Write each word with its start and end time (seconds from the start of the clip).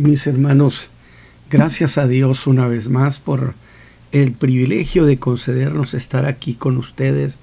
Mis 0.00 0.26
hermanos, 0.26 0.88
gracias 1.50 1.98
a 1.98 2.06
Dios 2.06 2.46
una 2.46 2.66
vez 2.66 2.88
más 2.88 3.20
por 3.20 3.52
el 4.12 4.32
privilegio 4.32 5.04
de 5.04 5.18
concedernos 5.18 5.92
estar 5.92 6.24
aquí 6.24 6.54
con 6.54 6.78
ustedes 6.78 7.38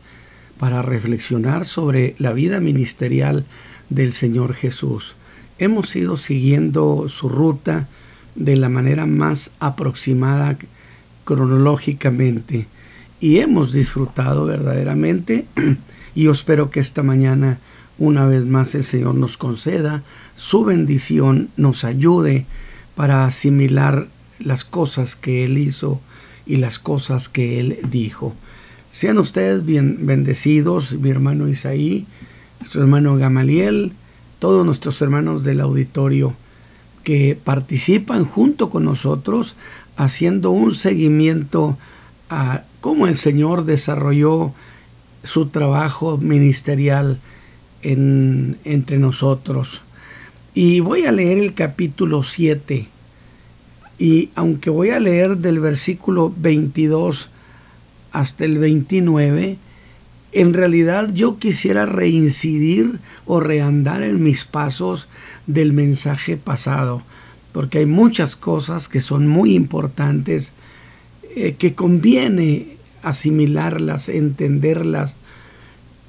para 0.60 0.82
reflexionar 0.82 1.66
sobre 1.66 2.16
la 2.18 2.34
vida 2.34 2.60
ministerial 2.60 3.46
del 3.92 4.12
Señor 4.12 4.56
Jesús. 4.56 5.16
Hemos 5.60 5.96
ido 5.96 6.18
siguiendo 6.18 7.08
su 7.10 7.30
ruta 7.30 7.90
de 8.34 8.58
la 8.58 8.70
manera 8.70 9.06
más 9.06 9.52
aproximada 9.60 10.58
cronológicamente 11.26 12.66
y 13.20 13.38
hemos 13.38 13.72
disfrutado 13.72 14.46
verdaderamente 14.46 15.46
y 16.16 16.28
espero 16.28 16.72
que 16.72 16.80
esta 16.80 17.04
mañana 17.04 17.60
una 18.00 18.26
vez 18.26 18.46
más 18.46 18.76
el 18.76 18.84
Señor 18.84 19.16
nos 19.16 19.38
conceda 19.38 20.04
su 20.34 20.64
bendición, 20.64 21.50
nos 21.58 21.84
ayude 21.84 22.46
para 22.96 23.26
asimilar 23.26 24.08
las 24.40 24.64
cosas 24.64 25.16
que 25.16 25.44
Él 25.44 25.58
hizo 25.58 26.00
y 26.46 26.58
las 26.58 26.80
cosas 26.80 27.30
que 27.30 27.60
Él 27.60 27.80
dijo. 27.90 28.34
Sean 28.90 29.18
ustedes 29.18 29.66
bien 29.66 30.06
bendecidos, 30.06 30.94
mi 30.94 31.10
hermano 31.10 31.48
Isaí, 31.48 32.06
su 32.70 32.80
hermano 32.80 33.18
Gamaliel, 33.18 33.94
todos 34.40 34.66
nuestros 34.66 35.02
hermanos 35.02 35.44
del 35.44 35.60
auditorio 35.60 36.34
que 37.04 37.40
participan 37.42 38.26
junto 38.26 38.70
con 38.70 38.84
nosotros 38.84 39.56
haciendo 39.96 40.52
un 40.52 40.74
seguimiento 40.74 41.78
a 42.30 42.64
cómo 42.82 43.08
el 43.08 43.16
Señor 43.16 43.66
desarrolló 43.66 44.54
su 45.24 45.48
trabajo 45.48 46.18
ministerial 46.18 47.20
entre 47.82 48.98
nosotros. 48.98 49.82
Y 50.54 50.80
voy 50.80 51.06
a 51.06 51.12
leer 51.12 51.38
el 51.38 51.54
capítulo 51.54 52.24
7. 52.24 52.88
Y 54.00 54.30
aunque 54.36 54.70
voy 54.70 54.90
a 54.90 55.00
leer 55.00 55.38
del 55.38 55.60
versículo 55.60 56.34
22 56.36 57.30
hasta 58.12 58.46
el 58.46 58.58
29, 58.58 59.58
en 60.34 60.54
realidad 60.54 61.12
yo 61.14 61.40
quisiera 61.40 61.86
reincidir 61.86 63.00
o 63.26 63.40
reandar 63.40 64.04
en 64.04 64.22
mis 64.22 64.46
pasos 64.46 65.08
del 65.48 65.74
mensaje 65.74 66.38
pasado, 66.38 67.02
porque 67.54 67.80
hay 67.80 67.86
muchas 67.86 68.36
cosas 68.36 68.88
que 68.88 69.00
son 69.00 69.28
muy 69.28 69.56
importantes, 69.56 70.54
eh, 71.36 71.56
que 71.58 71.74
conviene 71.74 72.78
asimilarlas, 73.02 74.10
entenderlas, 74.10 75.16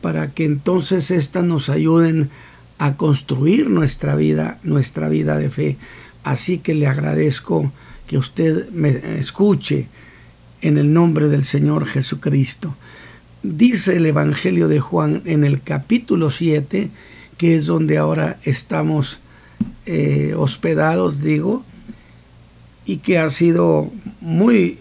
para 0.01 0.31
que 0.31 0.45
entonces 0.45 1.11
éstas 1.11 1.45
nos 1.45 1.69
ayuden 1.69 2.31
a 2.79 2.97
construir 2.97 3.69
nuestra 3.69 4.15
vida, 4.15 4.59
nuestra 4.63 5.09
vida 5.09 5.37
de 5.37 5.51
fe. 5.51 5.77
Así 6.23 6.59
que 6.59 6.75
le 6.75 6.87
agradezco 6.87 7.73
que 8.07 8.19
usted 8.19 8.71
me 8.71 9.19
escuche 9.19 9.87
en 10.63 10.79
el 10.79 10.93
nombre 10.93 11.29
del 11.29 11.45
Señor 11.45 11.87
Jesucristo. 11.87 12.75
Dice 13.43 13.97
el 13.97 14.07
Evangelio 14.07 14.69
de 14.69 14.81
Juan 14.81 15.23
en 15.25 15.45
el 15.45 15.63
capítulo 15.63 16.31
7, 16.31 16.91
que 17.37 17.55
es 17.55 17.67
donde 17.67 17.99
ahora 17.99 18.39
estamos 18.45 19.21
eh, 19.87 20.35
hospedados, 20.37 21.23
digo, 21.23 21.65
y 22.85 22.99
que 22.99 23.19
ha 23.19 23.31
sido 23.31 23.91
muy 24.21 24.79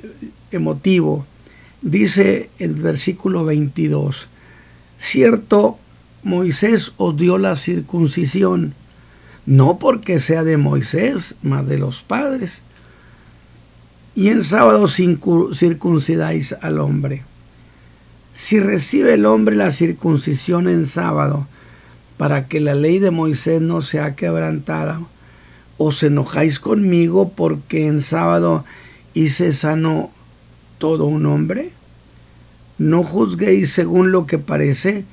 emotivo. 0.51 1.25
Dice 1.81 2.49
el 2.57 2.73
versículo 2.73 3.45
22, 3.45 4.29
Cierto, 4.97 5.77
Moisés 6.23 6.93
os 6.97 7.15
dio 7.15 7.37
la 7.37 7.55
circuncisión, 7.55 8.73
no 9.45 9.79
porque 9.79 10.19
sea 10.19 10.43
de 10.43 10.57
Moisés, 10.57 11.35
mas 11.41 11.67
de 11.67 11.77
los 11.77 12.01
padres. 12.01 12.61
Y 14.15 14.29
en 14.29 14.43
sábado 14.43 14.87
circuncidáis 14.87 16.55
al 16.61 16.79
hombre. 16.79 17.23
Si 18.33 18.59
recibe 18.59 19.13
el 19.13 19.25
hombre 19.25 19.55
la 19.55 19.71
circuncisión 19.71 20.67
en 20.67 20.85
sábado, 20.85 21.47
para 22.17 22.47
que 22.47 22.59
la 22.59 22.73
ley 22.73 22.99
de 22.99 23.11
Moisés 23.11 23.61
no 23.61 23.81
sea 23.81 24.15
quebrantada, 24.15 24.99
os 25.77 26.01
enojáis 26.01 26.59
conmigo 26.59 27.29
porque 27.29 27.85
en 27.85 28.01
sábado 28.01 28.65
hice 29.13 29.53
sano 29.53 30.11
todo 30.79 31.05
un 31.05 31.25
hombre. 31.25 31.71
No 32.77 33.03
juzguéis 33.03 33.71
según 33.71 34.11
lo 34.11 34.27
que 34.27 34.37
parece, 34.37 35.05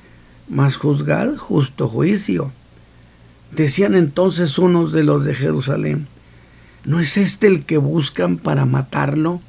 mas 0.47 0.77
juzgad 0.77 1.35
justo 1.35 1.87
juicio. 1.87 2.51
Decían 3.51 3.95
entonces 3.95 4.59
unos 4.59 4.91
de 4.91 5.03
los 5.03 5.25
de 5.25 5.33
Jerusalén, 5.33 6.07
¿no 6.83 6.99
es 6.99 7.17
este 7.17 7.47
el 7.47 7.65
que 7.65 7.77
buscan 7.77 8.37
para 8.37 8.65
matarlo? 8.65 9.41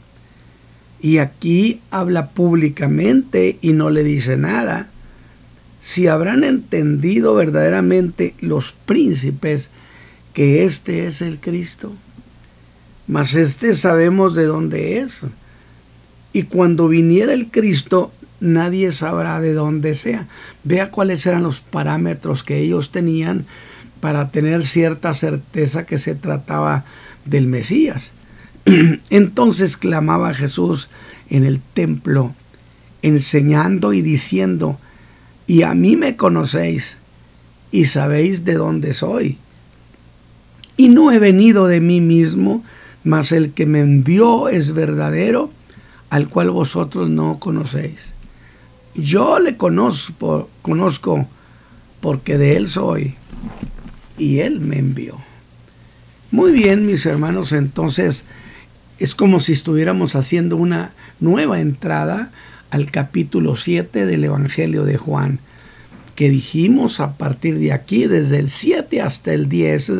Y 1.01 1.19
aquí 1.19 1.83
habla 1.91 2.31
públicamente 2.31 3.59
y 3.61 3.73
no 3.73 3.91
le 3.91 4.03
dice 4.03 4.37
nada. 4.37 4.89
Si 5.79 6.07
habrán 6.07 6.43
entendido 6.43 7.35
verdaderamente 7.35 8.35
los 8.41 8.73
príncipes 8.73 9.71
que 10.33 10.65
este 10.65 11.07
es 11.07 11.21
el 11.21 11.39
Cristo, 11.39 11.93
mas 13.07 13.35
este 13.35 13.75
sabemos 13.75 14.35
de 14.35 14.45
dónde 14.45 14.99
es 14.99 15.23
y 16.37 16.43
cuando 16.43 16.87
viniera 16.87 17.33
el 17.33 17.51
Cristo, 17.51 18.13
nadie 18.41 18.93
sabrá 18.93 19.41
de 19.41 19.55
dónde 19.55 19.95
sea. 19.95 20.29
Vea 20.65 20.91
cuáles 20.91 21.25
eran 21.25 21.43
los 21.43 21.61
parámetros 21.61 22.45
que 22.45 22.59
ellos 22.59 22.93
tenían 22.93 23.47
para 24.03 24.31
tener 24.31 24.63
cierta 24.63 25.15
certeza 25.15 25.87
que 25.87 25.97
se 25.97 26.15
trataba 26.15 26.85
del 27.25 27.47
Mesías. 27.47 28.13
Entonces 29.09 29.79
clamaba 29.79 30.35
Jesús 30.35 30.91
en 31.31 31.47
el 31.47 31.59
templo, 31.59 32.35
enseñando 33.01 33.95
y 33.95 34.03
diciendo, 34.03 34.79
y 35.47 35.63
a 35.63 35.73
mí 35.73 35.97
me 35.97 36.17
conocéis 36.17 36.99
y 37.71 37.87
sabéis 37.87 38.45
de 38.45 38.57
dónde 38.57 38.93
soy. 38.93 39.39
Y 40.77 40.91
no 40.91 41.13
he 41.13 41.19
venido 41.19 41.67
de 41.67 41.81
mí 41.81 42.03
mismo, 42.03 42.63
mas 43.05 43.33
el 43.33 43.53
que 43.55 43.65
me 43.65 43.81
envió 43.81 44.51
es 44.51 44.75
verdadero 44.75 45.56
al 46.11 46.29
cual 46.29 46.51
vosotros 46.51 47.09
no 47.09 47.39
conocéis. 47.39 48.13
Yo 48.95 49.39
le 49.39 49.57
conozco, 49.57 50.49
porque 52.01 52.39
de 52.39 52.57
él 52.57 52.69
soy 52.69 53.15
y 54.17 54.39
él 54.41 54.61
me 54.61 54.79
envió. 54.79 55.19
Muy 56.31 56.53
bien, 56.53 56.87
mis 56.87 57.05
hermanos, 57.07 57.53
entonces 57.53 58.25
es 58.99 59.15
como 59.15 59.41
si 59.41 59.53
estuviéramos 59.53 60.17
haciendo 60.17 60.57
una 60.57 60.93
nueva 61.21 61.61
entrada 61.61 62.31
al 62.71 62.91
capítulo 62.91 63.57
7 63.57 64.07
del 64.07 64.25
Evangelio 64.25 64.85
de 64.85 64.97
Juan, 64.97 65.41
que 66.15 66.31
dijimos 66.31 67.01
a 67.01 67.17
partir 67.17 67.59
de 67.59 67.73
aquí, 67.73 68.07
desde 68.07 68.39
el 68.39 68.49
7 68.49 69.03
hasta 69.03 69.35
el 69.35 69.49
10 69.49 69.93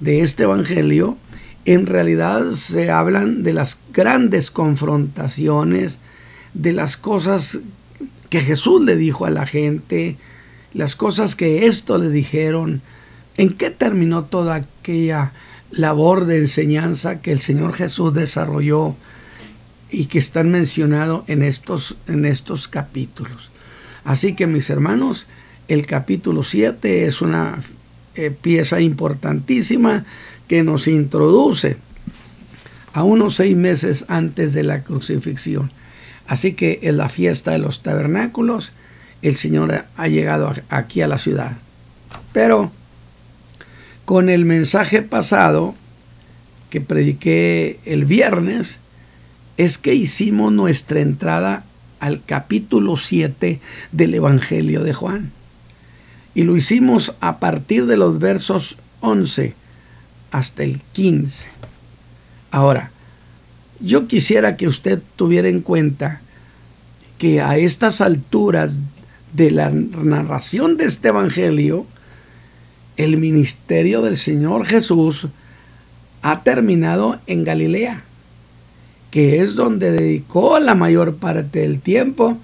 de 0.00 0.20
este 0.20 0.44
Evangelio, 0.44 1.18
en 1.64 1.86
realidad 1.86 2.50
se 2.52 2.90
hablan 2.90 3.42
de 3.42 3.52
las 3.52 3.78
grandes 3.92 4.50
confrontaciones, 4.50 6.00
de 6.52 6.72
las 6.72 6.96
cosas 6.96 7.60
que 8.28 8.40
Jesús 8.40 8.84
le 8.84 8.96
dijo 8.96 9.26
a 9.26 9.30
la 9.30 9.46
gente, 9.46 10.16
las 10.72 10.96
cosas 10.96 11.36
que 11.36 11.66
esto 11.66 11.98
le 11.98 12.10
dijeron, 12.10 12.82
en 13.36 13.52
qué 13.52 13.70
terminó 13.70 14.24
toda 14.24 14.56
aquella 14.56 15.32
labor 15.70 16.26
de 16.26 16.38
enseñanza 16.38 17.20
que 17.20 17.32
el 17.32 17.40
Señor 17.40 17.74
Jesús 17.74 18.14
desarrolló 18.14 18.94
y 19.90 20.06
que 20.06 20.18
están 20.18 20.50
mencionados 20.50 21.24
en 21.28 21.42
estos, 21.42 21.96
en 22.06 22.24
estos 22.24 22.68
capítulos. 22.68 23.50
Así 24.04 24.34
que 24.34 24.46
mis 24.46 24.68
hermanos, 24.70 25.28
el 25.68 25.86
capítulo 25.86 26.42
7 26.42 27.06
es 27.06 27.22
una 27.22 27.58
eh, 28.16 28.30
pieza 28.30 28.80
importantísima 28.80 30.04
que 30.48 30.62
nos 30.62 30.88
introduce 30.88 31.76
a 32.92 33.02
unos 33.02 33.36
seis 33.36 33.56
meses 33.56 34.04
antes 34.08 34.52
de 34.52 34.62
la 34.62 34.84
crucifixión. 34.84 35.72
Así 36.26 36.54
que 36.54 36.80
en 36.82 36.96
la 36.96 37.08
fiesta 37.08 37.50
de 37.50 37.58
los 37.58 37.82
tabernáculos, 37.82 38.72
el 39.22 39.36
Señor 39.36 39.84
ha 39.96 40.08
llegado 40.08 40.52
aquí 40.68 41.02
a 41.02 41.08
la 41.08 41.18
ciudad. 41.18 41.56
Pero 42.32 42.70
con 44.04 44.28
el 44.28 44.44
mensaje 44.44 45.02
pasado 45.02 45.74
que 46.70 46.80
prediqué 46.80 47.78
el 47.84 48.04
viernes, 48.04 48.80
es 49.56 49.78
que 49.78 49.94
hicimos 49.94 50.52
nuestra 50.52 51.00
entrada 51.00 51.64
al 52.00 52.22
capítulo 52.24 52.96
7 52.96 53.60
del 53.92 54.14
Evangelio 54.14 54.82
de 54.82 54.92
Juan. 54.92 55.32
Y 56.34 56.42
lo 56.42 56.56
hicimos 56.56 57.14
a 57.20 57.38
partir 57.38 57.86
de 57.86 57.96
los 57.96 58.18
versos 58.18 58.76
11 59.00 59.54
hasta 60.34 60.64
el 60.64 60.80
15. 60.94 61.46
Ahora, 62.50 62.90
yo 63.78 64.08
quisiera 64.08 64.56
que 64.56 64.66
usted 64.66 65.00
tuviera 65.14 65.46
en 65.46 65.60
cuenta 65.60 66.22
que 67.18 67.40
a 67.40 67.56
estas 67.56 68.00
alturas 68.00 68.80
de 69.32 69.52
la 69.52 69.70
narración 69.70 70.76
de 70.76 70.86
este 70.86 71.08
Evangelio, 71.08 71.86
el 72.96 73.16
ministerio 73.16 74.02
del 74.02 74.16
Señor 74.16 74.66
Jesús 74.66 75.28
ha 76.22 76.42
terminado 76.42 77.20
en 77.28 77.44
Galilea, 77.44 78.02
que 79.12 79.40
es 79.40 79.54
donde 79.54 79.92
dedicó 79.92 80.58
la 80.58 80.74
mayor 80.74 81.14
parte 81.14 81.60
del 81.60 81.80
tiempo 81.80 82.38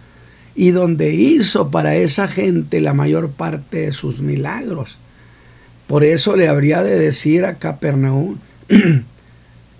y 0.54 0.70
donde 0.70 1.12
hizo 1.12 1.72
para 1.72 1.96
esa 1.96 2.28
gente 2.28 2.80
la 2.80 2.94
mayor 2.94 3.30
parte 3.30 3.78
de 3.78 3.92
sus 3.92 4.20
milagros. 4.20 5.00
Por 5.90 6.04
eso 6.04 6.36
le 6.36 6.46
habría 6.46 6.84
de 6.84 6.96
decir 6.96 7.44
a 7.44 7.56
Capernaum, 7.56 8.38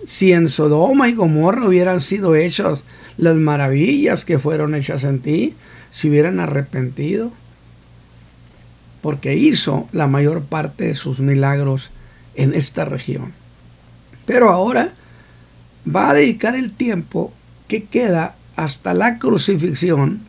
si 0.05 0.33
en 0.33 0.49
Sodoma 0.49 1.07
y 1.07 1.13
Gomorra 1.13 1.65
hubieran 1.65 2.01
sido 2.01 2.35
hechas 2.35 2.83
las 3.15 3.37
maravillas 3.37 4.25
que 4.25 4.37
fueron 4.37 4.75
hechas 4.75 5.05
en 5.05 5.21
ti, 5.21 5.55
se 5.89 6.09
hubieran 6.09 6.41
arrepentido, 6.41 7.31
porque 9.01 9.35
hizo 9.35 9.87
la 9.93 10.07
mayor 10.07 10.41
parte 10.41 10.83
de 10.83 10.95
sus 10.95 11.21
milagros 11.21 11.91
en 12.35 12.55
esta 12.55 12.83
región. 12.83 13.31
Pero 14.25 14.49
ahora 14.49 14.91
va 15.87 16.09
a 16.09 16.13
dedicar 16.13 16.55
el 16.55 16.73
tiempo 16.73 17.31
que 17.69 17.85
queda 17.85 18.35
hasta 18.57 18.93
la 18.93 19.17
crucifixión 19.17 20.19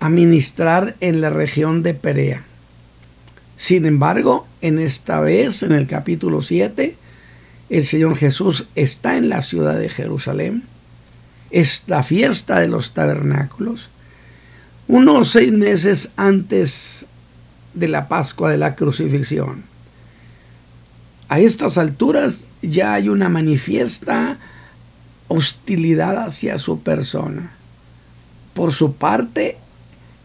a 0.00 0.08
ministrar 0.08 0.96
en 0.98 1.20
la 1.20 1.30
región 1.30 1.84
de 1.84 1.94
Perea. 1.94 2.42
Sin 3.56 3.86
embargo, 3.86 4.46
en 4.60 4.78
esta 4.78 5.20
vez, 5.20 5.62
en 5.62 5.72
el 5.72 5.86
capítulo 5.86 6.42
7, 6.42 6.96
el 7.70 7.84
Señor 7.84 8.16
Jesús 8.16 8.68
está 8.74 9.16
en 9.16 9.30
la 9.30 9.40
ciudad 9.40 9.78
de 9.78 9.88
Jerusalén. 9.88 10.62
Es 11.50 11.84
la 11.86 12.02
fiesta 12.02 12.60
de 12.60 12.68
los 12.68 12.92
tabernáculos. 12.92 13.90
Unos 14.88 15.30
seis 15.30 15.52
meses 15.52 16.12
antes 16.16 17.06
de 17.72 17.88
la 17.88 18.08
Pascua 18.08 18.50
de 18.50 18.58
la 18.58 18.76
crucifixión. 18.76 19.64
A 21.28 21.40
estas 21.40 21.78
alturas 21.78 22.44
ya 22.62 22.94
hay 22.94 23.08
una 23.08 23.28
manifiesta 23.28 24.38
hostilidad 25.28 26.24
hacia 26.24 26.58
su 26.58 26.80
persona. 26.80 27.52
Por 28.54 28.72
su 28.72 28.94
parte, 28.94 29.58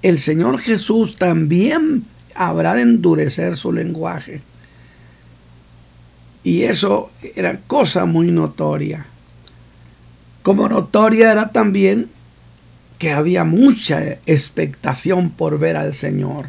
el 0.03 0.19
Señor 0.19 0.59
Jesús 0.59 1.15
también 1.15 2.05
habrá 2.35 2.73
de 2.73 2.81
endurecer 2.81 3.57
su 3.57 3.71
lenguaje. 3.71 4.41
Y 6.43 6.63
eso 6.63 7.11
era 7.35 7.59
cosa 7.67 8.05
muy 8.05 8.31
notoria. 8.31 9.05
Como 10.43 10.67
notoria 10.67 11.31
era 11.31 11.51
también 11.51 12.09
que 12.97 13.11
había 13.11 13.43
mucha 13.43 14.03
expectación 14.25 15.31
por 15.31 15.59
ver 15.59 15.77
al 15.77 15.93
Señor. 15.93 16.45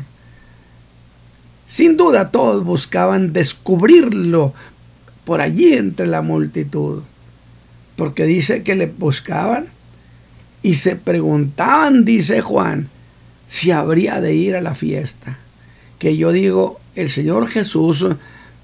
Sin 1.67 1.96
duda 1.96 2.31
todos 2.31 2.64
buscaban 2.64 3.32
descubrirlo 3.32 4.52
por 5.25 5.40
allí 5.40 5.73
entre 5.75 6.06
la 6.06 6.20
multitud, 6.20 7.02
porque 7.96 8.25
dice 8.25 8.62
que 8.62 8.75
le 8.75 8.87
buscaban 8.87 9.67
y 10.62 10.75
se 10.75 10.96
preguntaban, 10.96 12.05
dice 12.05 12.40
Juan, 12.40 12.88
si 13.46 13.70
habría 13.70 14.20
de 14.20 14.35
ir 14.35 14.56
a 14.56 14.61
la 14.61 14.75
fiesta. 14.75 15.38
Que 16.02 16.16
yo 16.16 16.32
digo, 16.32 16.81
el 16.96 17.08
Señor 17.08 17.46
Jesús 17.46 18.04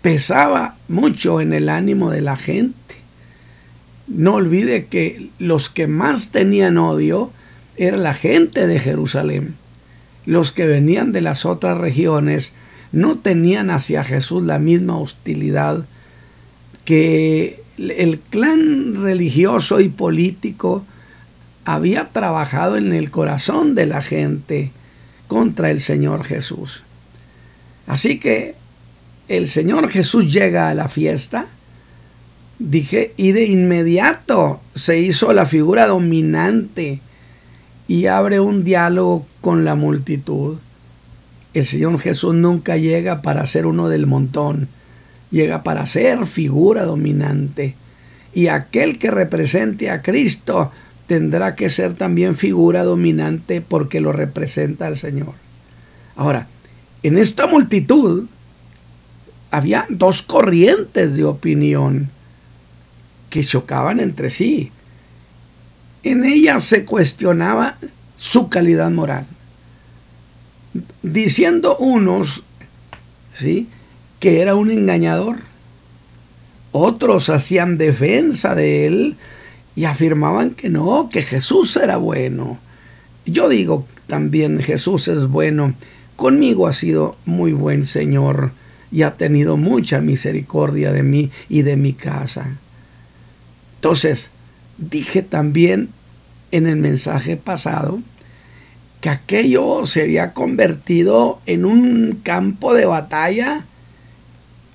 pesaba 0.02 0.74
mucho 0.88 1.40
en 1.40 1.52
el 1.52 1.68
ánimo 1.68 2.10
de 2.10 2.20
la 2.20 2.36
gente. 2.36 2.96
No 4.08 4.34
olvide 4.34 4.86
que 4.86 5.30
los 5.38 5.70
que 5.70 5.86
más 5.86 6.32
tenían 6.32 6.78
odio 6.78 7.30
era 7.76 7.96
la 7.96 8.12
gente 8.12 8.66
de 8.66 8.80
Jerusalén. 8.80 9.54
Los 10.26 10.50
que 10.50 10.66
venían 10.66 11.12
de 11.12 11.20
las 11.20 11.46
otras 11.46 11.78
regiones 11.78 12.54
no 12.90 13.20
tenían 13.20 13.70
hacia 13.70 14.02
Jesús 14.02 14.42
la 14.42 14.58
misma 14.58 14.98
hostilidad 14.98 15.84
que 16.84 17.62
el 17.78 18.18
clan 18.18 19.00
religioso 19.00 19.78
y 19.78 19.88
político 19.90 20.84
había 21.64 22.08
trabajado 22.08 22.76
en 22.76 22.92
el 22.92 23.12
corazón 23.12 23.76
de 23.76 23.86
la 23.86 24.02
gente 24.02 24.72
contra 25.28 25.70
el 25.70 25.80
Señor 25.80 26.24
Jesús. 26.24 26.82
Así 27.88 28.20
que 28.20 28.54
el 29.28 29.48
Señor 29.48 29.90
Jesús 29.90 30.30
llega 30.30 30.68
a 30.68 30.74
la 30.74 30.88
fiesta, 30.88 31.46
dije, 32.58 33.14
y 33.16 33.32
de 33.32 33.46
inmediato 33.46 34.60
se 34.74 35.00
hizo 35.00 35.32
la 35.32 35.46
figura 35.46 35.86
dominante 35.86 37.00
y 37.88 38.06
abre 38.06 38.40
un 38.40 38.62
diálogo 38.62 39.26
con 39.40 39.64
la 39.64 39.74
multitud. 39.74 40.58
El 41.54 41.64
Señor 41.64 41.98
Jesús 41.98 42.34
nunca 42.34 42.76
llega 42.76 43.22
para 43.22 43.46
ser 43.46 43.64
uno 43.64 43.88
del 43.88 44.06
montón, 44.06 44.68
llega 45.30 45.62
para 45.62 45.86
ser 45.86 46.26
figura 46.26 46.84
dominante. 46.84 47.74
Y 48.34 48.48
aquel 48.48 48.98
que 48.98 49.10
represente 49.10 49.90
a 49.90 50.02
Cristo 50.02 50.70
tendrá 51.06 51.56
que 51.56 51.70
ser 51.70 51.94
también 51.94 52.36
figura 52.36 52.84
dominante 52.84 53.62
porque 53.62 54.00
lo 54.00 54.12
representa 54.12 54.86
al 54.86 54.98
Señor. 54.98 55.32
Ahora, 56.14 56.48
en 57.02 57.18
esta 57.18 57.46
multitud 57.46 58.26
había 59.50 59.86
dos 59.88 60.22
corrientes 60.22 61.14
de 61.16 61.24
opinión 61.24 62.10
que 63.30 63.44
chocaban 63.44 64.00
entre 64.00 64.30
sí. 64.30 64.72
En 66.02 66.24
ellas 66.24 66.64
se 66.64 66.84
cuestionaba 66.84 67.78
su 68.16 68.48
calidad 68.48 68.90
moral, 68.90 69.26
diciendo 71.02 71.76
unos, 71.78 72.42
¿sí? 73.32 73.68
que 74.20 74.40
era 74.40 74.54
un 74.54 74.70
engañador. 74.70 75.38
Otros 76.72 77.30
hacían 77.30 77.78
defensa 77.78 78.54
de 78.54 78.86
él 78.86 79.16
y 79.74 79.84
afirmaban 79.84 80.50
que 80.50 80.68
no, 80.68 81.08
que 81.08 81.22
Jesús 81.22 81.76
era 81.76 81.96
bueno. 81.96 82.58
Yo 83.24 83.48
digo 83.48 83.86
también 84.06 84.60
Jesús 84.60 85.08
es 85.08 85.26
bueno. 85.26 85.74
Conmigo 86.18 86.66
ha 86.66 86.72
sido 86.72 87.14
muy 87.26 87.52
buen 87.52 87.84
Señor 87.84 88.50
y 88.90 89.02
ha 89.02 89.16
tenido 89.16 89.56
mucha 89.56 90.00
misericordia 90.00 90.90
de 90.90 91.04
mí 91.04 91.30
y 91.48 91.62
de 91.62 91.76
mi 91.76 91.92
casa. 91.92 92.58
Entonces, 93.76 94.32
dije 94.78 95.22
también 95.22 95.90
en 96.50 96.66
el 96.66 96.74
mensaje 96.74 97.36
pasado 97.36 98.00
que 99.00 99.10
aquello 99.10 99.86
se 99.86 100.02
había 100.02 100.32
convertido 100.32 101.40
en 101.46 101.64
un 101.64 102.18
campo 102.24 102.74
de 102.74 102.86
batalla 102.86 103.64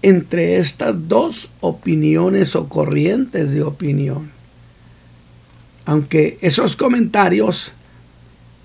entre 0.01 0.56
estas 0.60 1.10
dos 1.10 1.51
opiniones 1.60 2.56
o 2.56 2.69
corrientes 2.69 3.51
de 3.51 3.63
opinión. 3.63 4.32
Aunque 5.84 6.38
esos 6.39 6.77
comentarios 6.77 7.74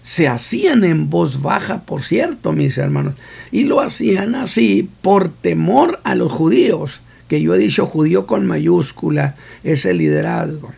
se 0.02 0.28
hacían 0.28 0.85
en 0.85 1.11
voz 1.11 1.43
baja, 1.43 1.83
por 1.83 2.02
cierto, 2.02 2.52
mis 2.52 2.78
hermanos, 2.78 3.14
y 3.50 3.64
lo 3.64 3.81
hacían 3.81 4.35
así 4.35 4.88
por 5.02 5.28
temor 5.28 6.00
a 6.05 6.14
los 6.14 6.33
judíos, 6.33 7.00
que 7.28 7.43
yo 7.43 7.55
he 7.55 7.59
dicho 7.59 7.87
judío 7.87 8.26
con 8.26 8.47
mayúscula 8.47 9.37
es 9.64 9.85
el 9.85 9.99
liderazgo, 9.99 10.73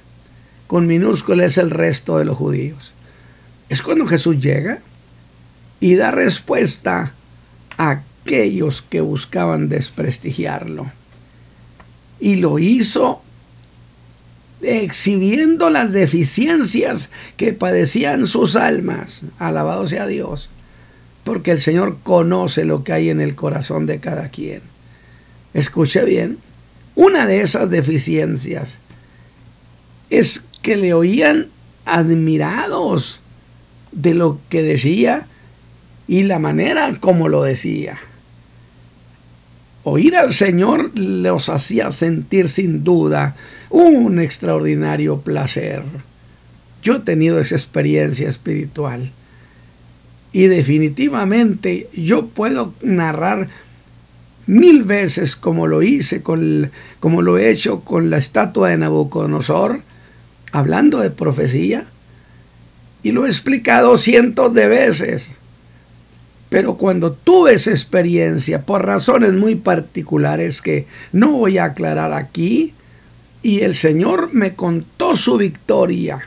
con 0.66 0.86
minúscula 0.86 1.44
es 1.44 1.58
el 1.58 1.70
resto 1.70 2.18
de 2.18 2.24
los 2.24 2.36
judíos. 2.36 2.94
Es 3.68 3.82
cuando 3.82 4.06
Jesús 4.06 4.40
llega 4.40 4.80
y 5.78 5.94
da 5.94 6.10
respuesta 6.10 7.14
a 7.78 8.02
aquellos 8.24 8.82
que 8.82 9.00
buscaban 9.00 9.68
desprestigiarlo. 9.68 10.90
Y 12.18 12.36
lo 12.36 12.58
hizo 12.58 13.22
exhibiendo 14.62 15.70
las 15.70 15.92
deficiencias 15.92 17.10
que 17.36 17.52
padecían 17.52 18.26
sus 18.26 18.56
almas. 18.56 19.22
Alabado 19.38 19.86
sea 19.86 20.06
Dios, 20.06 20.50
porque 21.24 21.52
el 21.52 21.60
Señor 21.60 21.98
conoce 22.02 22.64
lo 22.64 22.84
que 22.84 22.92
hay 22.92 23.10
en 23.10 23.20
el 23.20 23.34
corazón 23.34 23.86
de 23.86 24.00
cada 24.00 24.28
quien. 24.28 24.62
Escuche 25.54 26.04
bien, 26.04 26.38
una 26.94 27.26
de 27.26 27.40
esas 27.40 27.70
deficiencias 27.70 28.78
es 30.10 30.46
que 30.62 30.76
le 30.76 30.92
oían 30.92 31.48
admirados 31.84 33.20
de 33.92 34.14
lo 34.14 34.40
que 34.48 34.62
decía 34.62 35.26
y 36.06 36.24
la 36.24 36.38
manera 36.38 36.98
como 37.00 37.28
lo 37.28 37.42
decía. 37.42 37.98
Oír 39.82 40.16
al 40.16 40.32
Señor 40.32 40.90
los 40.98 41.48
hacía 41.48 41.90
sentir 41.90 42.48
sin 42.48 42.84
duda 42.84 43.34
un 43.70 44.18
extraordinario 44.18 45.20
placer. 45.20 45.82
Yo 46.82 46.96
he 46.96 47.00
tenido 47.00 47.38
esa 47.38 47.54
experiencia 47.54 48.28
espiritual 48.28 49.12
y 50.32 50.46
definitivamente 50.46 51.88
yo 51.92 52.26
puedo 52.26 52.74
narrar 52.82 53.48
mil 54.46 54.82
veces 54.84 55.36
como 55.36 55.66
lo 55.66 55.82
hice, 55.82 56.22
con, 56.22 56.70
como 56.98 57.22
lo 57.22 57.38
he 57.38 57.50
hecho 57.50 57.80
con 57.80 58.10
la 58.10 58.18
estatua 58.18 58.70
de 58.70 58.78
Nabucodonosor, 58.78 59.82
hablando 60.52 60.98
de 60.98 61.10
profecía, 61.10 61.86
y 63.02 63.12
lo 63.12 63.26
he 63.26 63.28
explicado 63.28 63.96
cientos 63.96 64.52
de 64.54 64.68
veces. 64.68 65.32
Pero 66.48 66.76
cuando 66.76 67.12
tuve 67.12 67.54
esa 67.54 67.70
experiencia, 67.70 68.62
por 68.66 68.84
razones 68.84 69.34
muy 69.34 69.54
particulares 69.54 70.60
que 70.60 70.86
no 71.12 71.32
voy 71.32 71.58
a 71.58 71.64
aclarar 71.64 72.12
aquí, 72.12 72.74
Y 73.42 73.60
el 73.60 73.74
Señor 73.74 74.30
me 74.32 74.54
contó 74.54 75.16
su 75.16 75.36
victoria. 75.36 76.20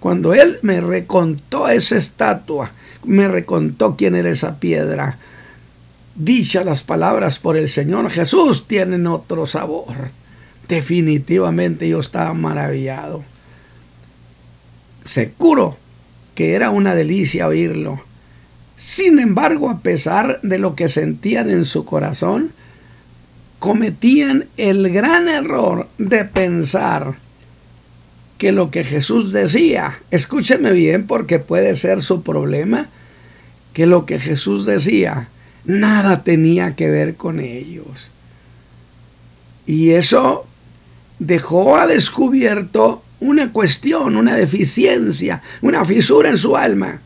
Cuando 0.00 0.34
Él 0.34 0.58
me 0.62 0.80
recontó 0.80 1.68
esa 1.68 1.96
estatua, 1.96 2.72
me 3.04 3.28
recontó 3.28 3.96
quién 3.96 4.14
era 4.14 4.30
esa 4.30 4.58
piedra. 4.58 5.18
Dicha 6.14 6.64
las 6.64 6.82
palabras 6.82 7.38
por 7.38 7.56
el 7.56 7.68
Señor 7.68 8.10
Jesús 8.10 8.66
tienen 8.66 9.06
otro 9.06 9.46
sabor. 9.46 10.10
Definitivamente 10.68 11.88
yo 11.88 12.00
estaba 12.00 12.34
maravillado. 12.34 13.22
Seguro 15.04 15.76
que 16.34 16.54
era 16.54 16.70
una 16.70 16.94
delicia 16.94 17.46
oírlo. 17.46 18.02
Sin 18.76 19.18
embargo, 19.18 19.70
a 19.70 19.80
pesar 19.80 20.40
de 20.42 20.58
lo 20.58 20.74
que 20.74 20.88
sentían 20.88 21.50
en 21.50 21.64
su 21.64 21.84
corazón, 21.84 22.52
cometían 23.58 24.46
el 24.56 24.90
gran 24.92 25.28
error 25.28 25.88
de 25.98 26.24
pensar 26.24 27.16
que 28.38 28.52
lo 28.52 28.70
que 28.70 28.84
Jesús 28.84 29.32
decía, 29.32 29.98
escúcheme 30.10 30.72
bien 30.72 31.06
porque 31.06 31.38
puede 31.38 31.74
ser 31.74 32.02
su 32.02 32.22
problema, 32.22 32.88
que 33.72 33.86
lo 33.86 34.06
que 34.06 34.18
Jesús 34.18 34.66
decía 34.66 35.28
nada 35.66 36.22
tenía 36.22 36.76
que 36.76 36.88
ver 36.88 37.16
con 37.16 37.40
ellos. 37.40 38.10
Y 39.66 39.90
eso 39.90 40.46
dejó 41.18 41.76
a 41.76 41.86
descubierto 41.86 43.02
una 43.20 43.52
cuestión, 43.52 44.16
una 44.16 44.34
deficiencia, 44.34 45.42
una 45.60 45.84
fisura 45.84 46.28
en 46.28 46.38
su 46.38 46.56
alma, 46.56 47.00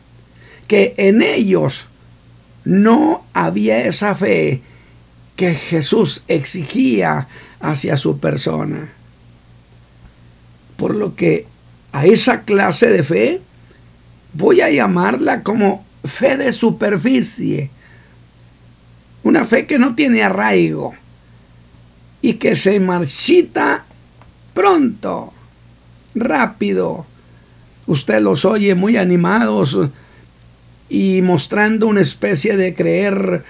que 0.67 0.93
en 0.97 1.21
ellos 1.21 1.87
no 2.63 3.25
había 3.33 3.85
esa 3.85 4.13
fe 4.13 4.61
que 5.41 5.55
Jesús 5.55 6.23
exigía 6.27 7.27
hacia 7.61 7.97
su 7.97 8.19
persona. 8.19 8.93
Por 10.77 10.93
lo 10.93 11.15
que 11.15 11.47
a 11.91 12.05
esa 12.05 12.43
clase 12.43 12.89
de 12.89 13.01
fe 13.01 13.41
voy 14.33 14.61
a 14.61 14.69
llamarla 14.69 15.41
como 15.41 15.83
fe 16.03 16.37
de 16.37 16.53
superficie. 16.53 17.71
Una 19.23 19.43
fe 19.43 19.65
que 19.65 19.79
no 19.79 19.95
tiene 19.95 20.21
arraigo 20.21 20.93
y 22.21 22.35
que 22.35 22.55
se 22.55 22.79
marchita 22.79 23.85
pronto, 24.53 25.33
rápido. 26.13 27.07
Usted 27.87 28.21
los 28.21 28.45
oye 28.45 28.75
muy 28.75 28.95
animados 28.95 29.75
y 30.87 31.23
mostrando 31.23 31.87
una 31.87 32.01
especie 32.01 32.57
de 32.57 32.75
creer 32.75 33.43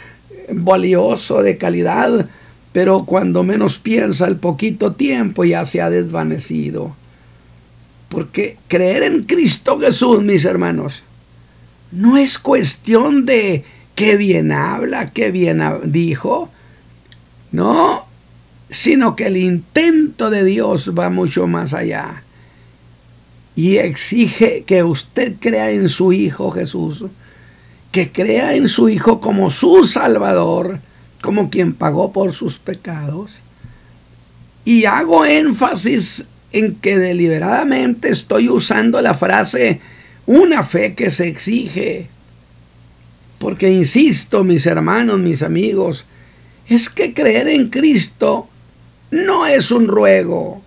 valioso, 0.49 1.41
de 1.43 1.57
calidad, 1.57 2.29
pero 2.71 3.05
cuando 3.05 3.43
menos 3.43 3.77
piensa 3.77 4.27
el 4.27 4.37
poquito 4.37 4.93
tiempo 4.93 5.43
ya 5.43 5.65
se 5.65 5.81
ha 5.81 5.89
desvanecido. 5.89 6.95
Porque 8.09 8.57
creer 8.67 9.03
en 9.03 9.23
Cristo 9.23 9.79
Jesús, 9.79 10.21
mis 10.21 10.45
hermanos, 10.45 11.03
no 11.91 12.17
es 12.17 12.39
cuestión 12.39 13.25
de 13.25 13.63
qué 13.95 14.17
bien 14.17 14.51
habla, 14.51 15.11
qué 15.11 15.31
bien 15.31 15.61
dijo. 15.85 16.49
No, 17.51 18.05
sino 18.69 19.15
que 19.15 19.27
el 19.27 19.37
intento 19.37 20.29
de 20.29 20.43
Dios 20.43 20.93
va 20.97 21.09
mucho 21.09 21.47
más 21.47 21.73
allá. 21.73 22.23
Y 23.55 23.77
exige 23.77 24.63
que 24.65 24.83
usted 24.83 25.35
crea 25.39 25.71
en 25.71 25.89
su 25.89 26.13
Hijo 26.13 26.51
Jesús, 26.51 27.05
que 27.91 28.11
crea 28.11 28.55
en 28.55 28.67
su 28.67 28.89
Hijo 28.89 29.19
como 29.19 29.51
su 29.51 29.85
Salvador, 29.85 30.79
como 31.21 31.49
quien 31.49 31.73
pagó 31.73 32.11
por 32.11 32.33
sus 32.33 32.57
pecados. 32.57 33.41
Y 34.63 34.85
hago 34.85 35.25
énfasis 35.25 36.25
en 36.51 36.75
que 36.75 36.97
deliberadamente 36.97 38.09
estoy 38.09 38.49
usando 38.49 39.01
la 39.01 39.13
frase 39.13 39.81
una 40.25 40.63
fe 40.63 40.93
que 40.93 41.11
se 41.11 41.27
exige. 41.27 42.07
Porque 43.39 43.69
insisto, 43.69 44.43
mis 44.43 44.65
hermanos, 44.65 45.19
mis 45.19 45.41
amigos, 45.41 46.05
es 46.67 46.89
que 46.89 47.13
creer 47.13 47.47
en 47.47 47.69
Cristo 47.69 48.47
no 49.09 49.47
es 49.47 49.71
un 49.71 49.87
ruego. 49.87 50.61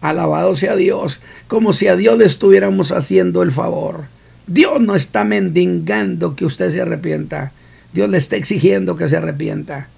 Alabado 0.00 0.54
sea 0.54 0.76
Dios, 0.76 1.20
como 1.48 1.72
si 1.72 1.86
a 1.86 1.96
Dios 1.96 2.18
le 2.18 2.26
estuviéramos 2.26 2.92
haciendo 2.92 3.42
el 3.42 3.52
favor. 3.52 4.04
Dios 4.52 4.82
no 4.82 4.94
está 4.94 5.24
mendigando 5.24 6.36
que 6.36 6.44
usted 6.44 6.70
se 6.70 6.82
arrepienta. 6.82 7.52
Dios 7.94 8.10
le 8.10 8.18
está 8.18 8.36
exigiendo 8.36 8.96
que 8.96 9.08
se 9.08 9.16
arrepienta. 9.16 9.88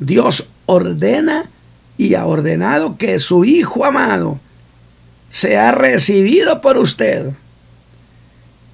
Dios 0.00 0.48
ordena 0.66 1.48
y 1.96 2.14
ha 2.14 2.26
ordenado 2.26 2.98
que 2.98 3.20
su 3.20 3.44
Hijo 3.44 3.84
amado 3.84 4.40
sea 5.28 5.70
recibido 5.70 6.60
por 6.60 6.78
usted. 6.78 7.30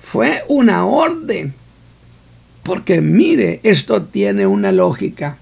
Fue 0.00 0.42
una 0.48 0.86
orden. 0.86 1.52
Porque 2.62 3.02
mire, 3.02 3.60
esto 3.64 4.02
tiene 4.02 4.46
una 4.46 4.72
lógica. 4.72 5.36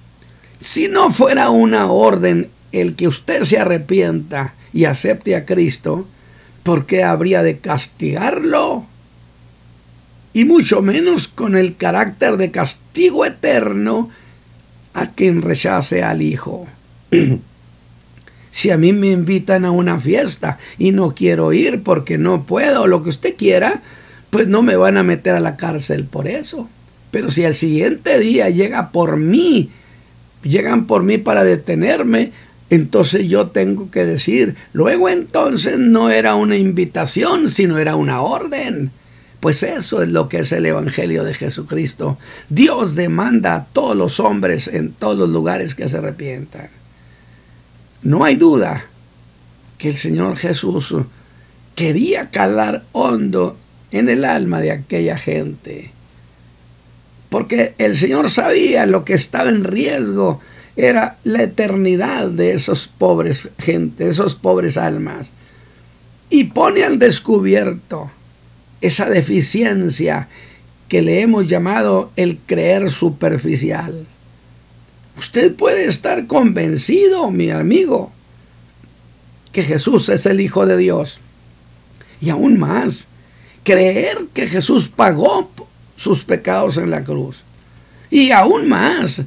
Si 0.58 0.88
no 0.88 1.12
fuera 1.12 1.50
una 1.50 1.92
orden 1.92 2.50
el 2.72 2.96
que 2.96 3.06
usted 3.06 3.44
se 3.44 3.58
arrepienta 3.58 4.54
y 4.72 4.86
acepte 4.86 5.36
a 5.36 5.44
Cristo, 5.46 6.08
¿por 6.64 6.86
qué 6.86 7.04
habría 7.04 7.44
de 7.44 7.58
castigarlo? 7.58 8.88
Y 10.34 10.44
mucho 10.44 10.82
menos 10.82 11.28
con 11.28 11.56
el 11.56 11.76
carácter 11.76 12.36
de 12.36 12.50
castigo 12.50 13.24
eterno 13.24 14.10
a 14.92 15.06
quien 15.06 15.40
rechace 15.40 16.02
al 16.02 16.20
Hijo. 16.22 16.66
Si 18.50 18.70
a 18.70 18.76
mí 18.76 18.92
me 18.92 19.10
invitan 19.10 19.64
a 19.64 19.70
una 19.72 19.98
fiesta 19.98 20.58
y 20.78 20.92
no 20.92 21.14
quiero 21.14 21.52
ir 21.52 21.82
porque 21.82 22.18
no 22.18 22.44
puedo, 22.44 22.86
lo 22.86 23.02
que 23.02 23.08
usted 23.08 23.34
quiera, 23.36 23.82
pues 24.30 24.46
no 24.46 24.62
me 24.62 24.76
van 24.76 24.96
a 24.96 25.02
meter 25.02 25.34
a 25.34 25.40
la 25.40 25.56
cárcel 25.56 26.04
por 26.04 26.28
eso. 26.28 26.68
Pero 27.10 27.30
si 27.30 27.44
al 27.44 27.54
siguiente 27.54 28.18
día 28.18 28.50
llega 28.50 28.90
por 28.90 29.16
mí, 29.16 29.70
llegan 30.42 30.86
por 30.86 31.02
mí 31.02 31.18
para 31.18 31.42
detenerme, 31.42 32.32
entonces 32.70 33.28
yo 33.28 33.48
tengo 33.48 33.90
que 33.90 34.04
decir, 34.04 34.56
luego 34.72 35.08
entonces 35.08 35.78
no 35.78 36.10
era 36.10 36.34
una 36.34 36.56
invitación, 36.56 37.48
sino 37.48 37.78
era 37.78 37.96
una 37.96 38.20
orden. 38.20 38.90
Pues 39.44 39.62
eso 39.62 40.00
es 40.00 40.08
lo 40.08 40.30
que 40.30 40.38
es 40.38 40.52
el 40.52 40.64
Evangelio 40.64 41.22
de 41.22 41.34
Jesucristo. 41.34 42.16
Dios 42.48 42.94
demanda 42.94 43.54
a 43.54 43.64
todos 43.66 43.94
los 43.94 44.18
hombres 44.18 44.68
en 44.68 44.92
todos 44.92 45.18
los 45.18 45.28
lugares 45.28 45.74
que 45.74 45.86
se 45.86 45.98
arrepientan. 45.98 46.70
No 48.00 48.24
hay 48.24 48.36
duda 48.36 48.86
que 49.76 49.88
el 49.88 49.96
Señor 49.96 50.36
Jesús 50.36 50.94
quería 51.74 52.30
calar 52.30 52.84
hondo 52.92 53.58
en 53.90 54.08
el 54.08 54.24
alma 54.24 54.62
de 54.62 54.70
aquella 54.70 55.18
gente. 55.18 55.92
Porque 57.28 57.74
el 57.76 57.96
Señor 57.96 58.30
sabía 58.30 58.86
lo 58.86 59.04
que 59.04 59.12
estaba 59.12 59.50
en 59.50 59.64
riesgo 59.64 60.40
era 60.74 61.18
la 61.22 61.42
eternidad 61.42 62.30
de 62.30 62.54
esos 62.54 62.88
pobres 62.88 63.50
gente, 63.58 64.08
esos 64.08 64.36
pobres 64.36 64.78
almas. 64.78 65.32
Y 66.30 66.44
pone 66.44 66.82
al 66.82 66.98
descubierto 66.98 68.10
esa 68.86 69.08
deficiencia 69.08 70.28
que 70.88 71.00
le 71.00 71.22
hemos 71.22 71.46
llamado 71.46 72.10
el 72.16 72.38
creer 72.38 72.90
superficial. 72.90 74.06
Usted 75.18 75.54
puede 75.54 75.86
estar 75.86 76.26
convencido, 76.26 77.30
mi 77.30 77.50
amigo, 77.50 78.12
que 79.52 79.62
Jesús 79.62 80.08
es 80.10 80.26
el 80.26 80.40
Hijo 80.40 80.66
de 80.66 80.76
Dios. 80.76 81.20
Y 82.20 82.28
aún 82.28 82.58
más, 82.58 83.08
creer 83.62 84.26
que 84.34 84.46
Jesús 84.46 84.88
pagó 84.88 85.50
sus 85.96 86.24
pecados 86.24 86.76
en 86.76 86.90
la 86.90 87.04
cruz. 87.04 87.44
Y 88.10 88.32
aún 88.32 88.68
más, 88.68 89.24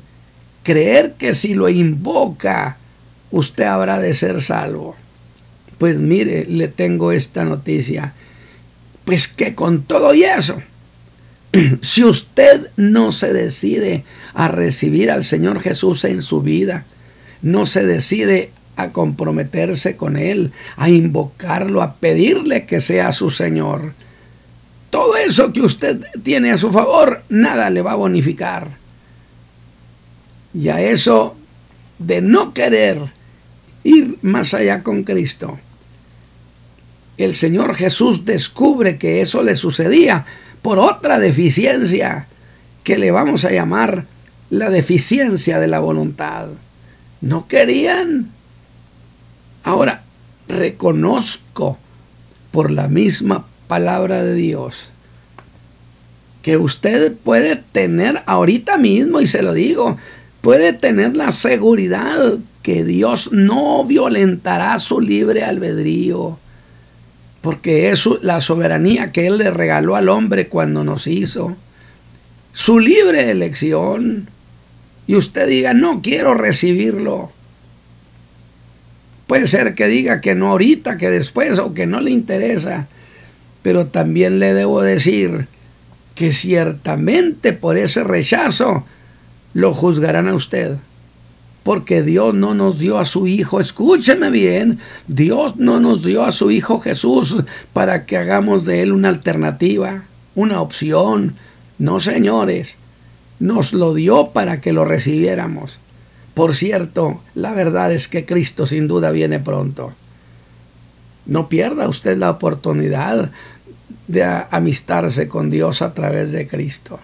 creer 0.61 1.13
que 1.13 1.33
si 1.33 1.55
lo 1.55 1.67
invoca, 1.67 2.77
usted 3.31 3.63
habrá 3.63 3.97
de 3.99 4.13
ser 4.13 4.41
salvo. 4.41 4.95
Pues 5.79 5.99
mire, 5.99 6.45
le 6.45 6.67
tengo 6.67 7.11
esta 7.11 7.43
noticia. 7.43 8.13
Pues 9.07 9.29
que 9.29 9.55
con 9.55 9.83
todo 9.83 10.13
y 10.13 10.25
eso, 10.25 10.61
si 11.81 12.03
usted 12.03 12.71
no 12.75 13.13
se 13.13 13.31
decide 13.31 14.03
a 14.33 14.49
recibir 14.49 15.11
al 15.11 15.23
Señor 15.23 15.61
Jesús 15.61 16.03
en 16.03 16.21
su 16.21 16.41
vida, 16.41 16.83
no 17.41 17.65
se 17.65 17.85
decide 17.85 18.51
a 18.75 18.91
comprometerse 18.91 19.95
con 19.95 20.17
Él, 20.17 20.51
a 20.75 20.89
invocarlo, 20.89 21.81
a 21.81 21.95
pedirle 21.95 22.65
que 22.65 22.81
sea 22.81 23.13
su 23.13 23.29
Señor, 23.29 23.93
todo 24.89 25.15
eso 25.15 25.53
que 25.53 25.61
usted 25.61 26.01
tiene 26.21 26.51
a 26.51 26.57
su 26.57 26.69
favor, 26.69 27.23
nada 27.29 27.69
le 27.69 27.81
va 27.81 27.93
a 27.93 27.95
bonificar. 27.95 28.67
Y 30.53 30.67
a 30.67 30.81
eso 30.81 31.37
de 31.97 32.19
no 32.19 32.53
querer 32.53 32.99
ir 33.85 34.19
más 34.21 34.53
allá 34.53 34.83
con 34.83 35.03
Cristo, 35.03 35.57
el 37.17 37.33
Señor 37.33 37.75
Jesús 37.75 38.25
descubre 38.25 38.97
que 38.97 39.21
eso 39.21 39.43
le 39.43 39.55
sucedía 39.55 40.25
por 40.61 40.79
otra 40.79 41.19
deficiencia 41.19 42.27
que 42.83 42.97
le 42.97 43.11
vamos 43.11 43.45
a 43.45 43.51
llamar 43.51 44.05
la 44.49 44.69
deficiencia 44.69 45.59
de 45.59 45.67
la 45.67 45.79
voluntad. 45.79 46.47
No 47.21 47.47
querían. 47.47 48.31
reconozco 50.47 51.77
por 52.51 52.71
la 52.71 52.87
misma 52.87 53.45
palabra 53.67 54.23
de 54.23 54.33
Dios 54.33 54.91
que 56.47 56.55
usted 56.55 57.13
puede 57.13 57.57
tener 57.57 58.23
ahorita 58.25 58.77
mismo, 58.77 59.19
y 59.19 59.27
se 59.27 59.41
lo 59.41 59.51
digo, 59.51 59.97
puede 60.39 60.71
tener 60.71 61.17
la 61.17 61.31
seguridad 61.31 62.37
que 62.63 62.85
Dios 62.85 63.33
no 63.33 63.83
violentará 63.83 64.79
su 64.79 65.01
libre 65.01 65.43
albedrío, 65.43 66.39
porque 67.41 67.91
es 67.91 68.07
la 68.21 68.41
soberanía 68.41 69.11
que 69.11 69.27
Él 69.27 69.37
le 69.37 69.51
regaló 69.51 69.95
al 69.95 70.09
hombre 70.09 70.47
cuando 70.47 70.83
nos 70.83 71.07
hizo, 71.07 71.55
su 72.51 72.79
libre 72.79 73.29
elección, 73.29 74.29
y 75.05 75.15
usted 75.15 75.47
diga, 75.47 75.73
no 75.73 76.01
quiero 76.01 76.33
recibirlo. 76.33 77.31
Puede 79.25 79.47
ser 79.47 79.75
que 79.75 79.87
diga 79.87 80.21
que 80.21 80.35
no 80.35 80.51
ahorita, 80.51 80.97
que 80.97 81.09
después, 81.09 81.59
o 81.59 81.73
que 81.73 81.85
no 81.85 82.01
le 82.01 82.11
interesa, 82.11 82.87
pero 83.61 83.87
también 83.87 84.39
le 84.39 84.53
debo 84.53 84.81
decir 84.81 85.47
que 86.15 86.33
ciertamente 86.33 87.53
por 87.53 87.77
ese 87.77 88.03
rechazo 88.03 88.85
lo 89.53 89.73
juzgarán 89.73 90.27
a 90.27 90.33
usted. 90.33 90.77
Porque 91.67 92.01
Dios 92.01 92.33
no 92.33 92.53
nos 92.53 92.79
dio 92.79 92.97
a 92.97 93.03
su 93.03 93.27
Hijo, 93.27 93.59
escúcheme 93.59 94.29
bien, 94.29 94.79
Dios 95.07 95.57
no 95.57 95.81
nos 95.81 96.01
dio 96.01 96.23
a 96.23 96.31
su 96.31 96.49
Hijo 96.49 96.79
Jesús 96.79 97.43
para 97.73 98.05
que 98.05 98.15
hagamos 98.15 98.63
de 98.63 98.83
Él 98.83 98.93
una 98.93 99.09
alternativa, 99.09 100.05
una 100.33 100.61
opción. 100.61 101.35
No, 101.77 101.99
señores, 101.99 102.77
nos 103.39 103.73
lo 103.73 103.93
dio 103.93 104.29
para 104.29 104.61
que 104.61 104.71
lo 104.71 104.85
recibiéramos. 104.85 105.79
Por 106.33 106.55
cierto, 106.55 107.19
la 107.35 107.51
verdad 107.51 107.91
es 107.91 108.07
que 108.07 108.25
Cristo 108.25 108.65
sin 108.65 108.87
duda 108.87 109.11
viene 109.11 109.41
pronto. 109.41 109.91
No 111.25 111.49
pierda 111.49 111.89
usted 111.89 112.17
la 112.17 112.31
oportunidad 112.31 113.29
de 114.07 114.23
amistarse 114.23 115.27
con 115.27 115.49
Dios 115.49 115.81
a 115.81 115.93
través 115.93 116.31
de 116.31 116.47
Cristo. 116.47 117.01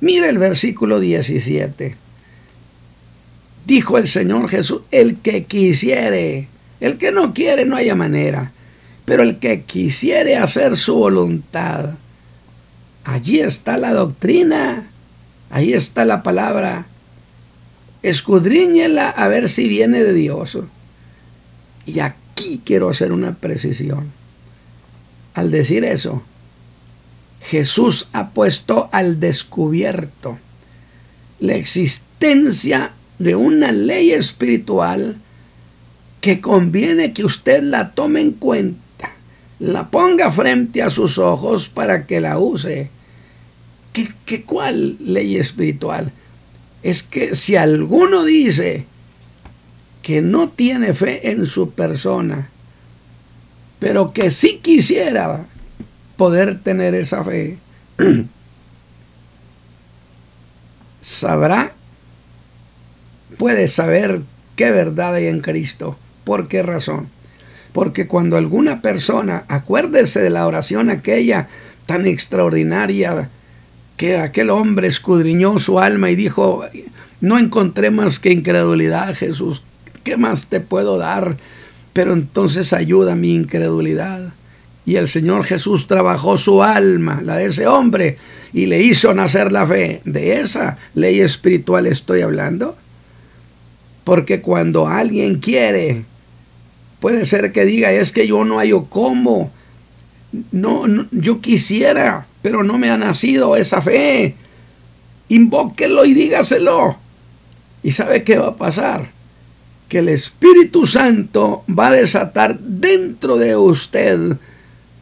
Mire 0.00 0.30
el 0.30 0.38
versículo 0.38 1.00
17. 1.00 2.08
Dijo 3.70 3.98
el 3.98 4.08
Señor 4.08 4.48
Jesús, 4.48 4.80
el 4.90 5.18
que 5.18 5.44
quisiere, 5.44 6.48
el 6.80 6.98
que 6.98 7.12
no 7.12 7.32
quiere 7.32 7.66
no 7.66 7.76
haya 7.76 7.94
manera, 7.94 8.50
pero 9.04 9.22
el 9.22 9.38
que 9.38 9.62
quisiere 9.62 10.36
hacer 10.36 10.76
su 10.76 10.96
voluntad, 10.96 11.90
allí 13.04 13.38
está 13.38 13.78
la 13.78 13.92
doctrina, 13.92 14.90
ahí 15.50 15.72
está 15.72 16.04
la 16.04 16.24
palabra. 16.24 16.86
Escudriñela 18.02 19.08
a 19.08 19.28
ver 19.28 19.48
si 19.48 19.68
viene 19.68 20.02
de 20.02 20.14
Dios. 20.14 20.58
Y 21.86 22.00
aquí 22.00 22.62
quiero 22.64 22.88
hacer 22.88 23.12
una 23.12 23.36
precisión. 23.36 24.10
Al 25.34 25.52
decir 25.52 25.84
eso, 25.84 26.24
Jesús 27.40 28.08
ha 28.14 28.30
puesto 28.30 28.88
al 28.90 29.20
descubierto 29.20 30.40
la 31.38 31.54
existencia 31.54 32.94
de 33.20 33.36
una 33.36 33.70
ley 33.70 34.12
espiritual 34.12 35.16
que 36.22 36.40
conviene 36.40 37.12
que 37.12 37.22
usted 37.22 37.62
la 37.62 37.90
tome 37.90 38.22
en 38.22 38.32
cuenta, 38.32 39.12
la 39.58 39.90
ponga 39.90 40.30
frente 40.30 40.82
a 40.82 40.88
sus 40.88 41.18
ojos 41.18 41.68
para 41.68 42.06
que 42.06 42.20
la 42.20 42.38
use. 42.38 42.88
¿Qué, 43.92 44.42
cuál 44.44 44.96
ley 45.00 45.36
espiritual? 45.36 46.12
Es 46.82 47.02
que 47.02 47.34
si 47.34 47.56
alguno 47.56 48.24
dice 48.24 48.86
que 50.00 50.22
no 50.22 50.48
tiene 50.48 50.94
fe 50.94 51.30
en 51.30 51.44
su 51.44 51.72
persona, 51.72 52.48
pero 53.80 54.14
que 54.14 54.30
sí 54.30 54.60
quisiera 54.62 55.44
poder 56.16 56.62
tener 56.62 56.94
esa 56.94 57.22
fe, 57.22 57.58
sabrá, 61.02 61.74
puede 63.40 63.68
saber 63.68 64.20
qué 64.54 64.70
verdad 64.70 65.14
hay 65.14 65.28
en 65.28 65.40
Cristo. 65.40 65.96
¿Por 66.24 66.46
qué 66.46 66.62
razón? 66.62 67.08
Porque 67.72 68.06
cuando 68.06 68.36
alguna 68.36 68.82
persona, 68.82 69.44
acuérdese 69.48 70.20
de 70.20 70.28
la 70.28 70.46
oración 70.46 70.90
aquella 70.90 71.48
tan 71.86 72.06
extraordinaria, 72.06 73.30
que 73.96 74.18
aquel 74.18 74.50
hombre 74.50 74.88
escudriñó 74.88 75.58
su 75.58 75.80
alma 75.80 76.10
y 76.10 76.16
dijo, 76.16 76.66
no 77.22 77.38
encontré 77.38 77.90
más 77.90 78.18
que 78.18 78.30
incredulidad, 78.30 79.14
Jesús, 79.14 79.62
¿qué 80.04 80.18
más 80.18 80.48
te 80.48 80.60
puedo 80.60 80.98
dar? 80.98 81.38
Pero 81.94 82.12
entonces 82.12 82.74
ayuda 82.74 83.16
mi 83.16 83.34
incredulidad. 83.34 84.34
Y 84.84 84.96
el 84.96 85.08
Señor 85.08 85.44
Jesús 85.44 85.86
trabajó 85.86 86.36
su 86.36 86.62
alma, 86.62 87.22
la 87.24 87.36
de 87.36 87.46
ese 87.46 87.66
hombre, 87.66 88.18
y 88.52 88.66
le 88.66 88.82
hizo 88.82 89.14
nacer 89.14 89.50
la 89.50 89.66
fe. 89.66 90.02
De 90.04 90.40
esa 90.42 90.76
ley 90.92 91.20
espiritual 91.22 91.86
estoy 91.86 92.20
hablando. 92.20 92.76
Porque 94.10 94.40
cuando 94.40 94.88
alguien 94.88 95.36
quiere, 95.38 96.04
puede 96.98 97.24
ser 97.24 97.52
que 97.52 97.64
diga, 97.64 97.92
es 97.92 98.10
que 98.10 98.26
yo 98.26 98.44
no 98.44 98.58
hallo 98.58 98.86
cómo. 98.86 99.52
No, 100.50 100.88
no, 100.88 101.06
yo 101.12 101.40
quisiera, 101.40 102.26
pero 102.42 102.64
no 102.64 102.76
me 102.76 102.90
ha 102.90 102.96
nacido 102.96 103.54
esa 103.54 103.80
fe. 103.80 104.34
Invóquelo 105.28 106.04
y 106.04 106.14
dígaselo. 106.14 106.96
¿Y 107.84 107.92
sabe 107.92 108.24
qué 108.24 108.36
va 108.36 108.48
a 108.48 108.56
pasar? 108.56 109.12
Que 109.88 109.98
el 109.98 110.08
Espíritu 110.08 110.88
Santo 110.88 111.62
va 111.70 111.86
a 111.86 111.92
desatar 111.92 112.58
dentro 112.58 113.36
de 113.36 113.54
usted 113.54 114.36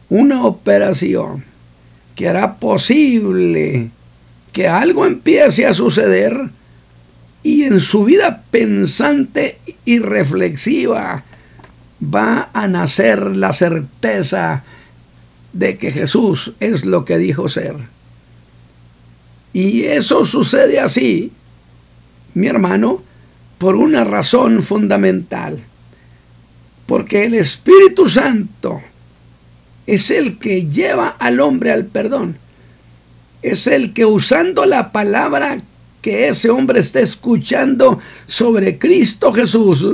una 0.09 0.45
operación 0.45 1.43
que 2.13 2.27
hará 2.27 2.57
posible 2.59 3.89
que 4.51 4.67
algo 4.67 5.07
empiece 5.07 5.65
a 5.65 5.73
suceder 5.73 6.51
y 7.43 7.63
en 7.63 7.79
su 7.79 8.05
vida 8.05 8.43
pensante 8.51 9.59
y 9.85 9.99
reflexiva 9.99 11.23
va 12.03 12.49
a 12.53 12.67
nacer 12.67 13.35
la 13.35 13.53
certeza 13.53 14.63
de 15.53 15.77
que 15.77 15.91
Jesús 15.91 16.53
es 16.59 16.85
lo 16.85 17.05
que 17.05 17.17
dijo 17.17 17.49
ser. 17.49 17.75
Y 19.53 19.83
eso 19.83 20.25
sucede 20.25 20.79
así, 20.79 21.31
mi 22.33 22.47
hermano, 22.47 23.01
por 23.57 23.75
una 23.75 24.03
razón 24.03 24.61
fundamental. 24.61 25.63
Porque 26.85 27.25
el 27.25 27.33
Espíritu 27.33 28.07
Santo 28.07 28.81
es 29.85 30.11
el 30.11 30.37
que 30.37 30.67
lleva 30.67 31.09
al 31.09 31.39
hombre 31.39 31.71
al 31.71 31.85
perdón. 31.85 32.37
Es 33.41 33.67
el 33.67 33.93
que 33.93 34.05
usando 34.05 34.65
la 34.65 34.91
palabra 34.91 35.61
ese 36.09 36.49
hombre 36.49 36.79
está 36.79 36.99
escuchando 36.99 37.99
sobre 38.25 38.77
Cristo 38.77 39.33
Jesús, 39.33 39.85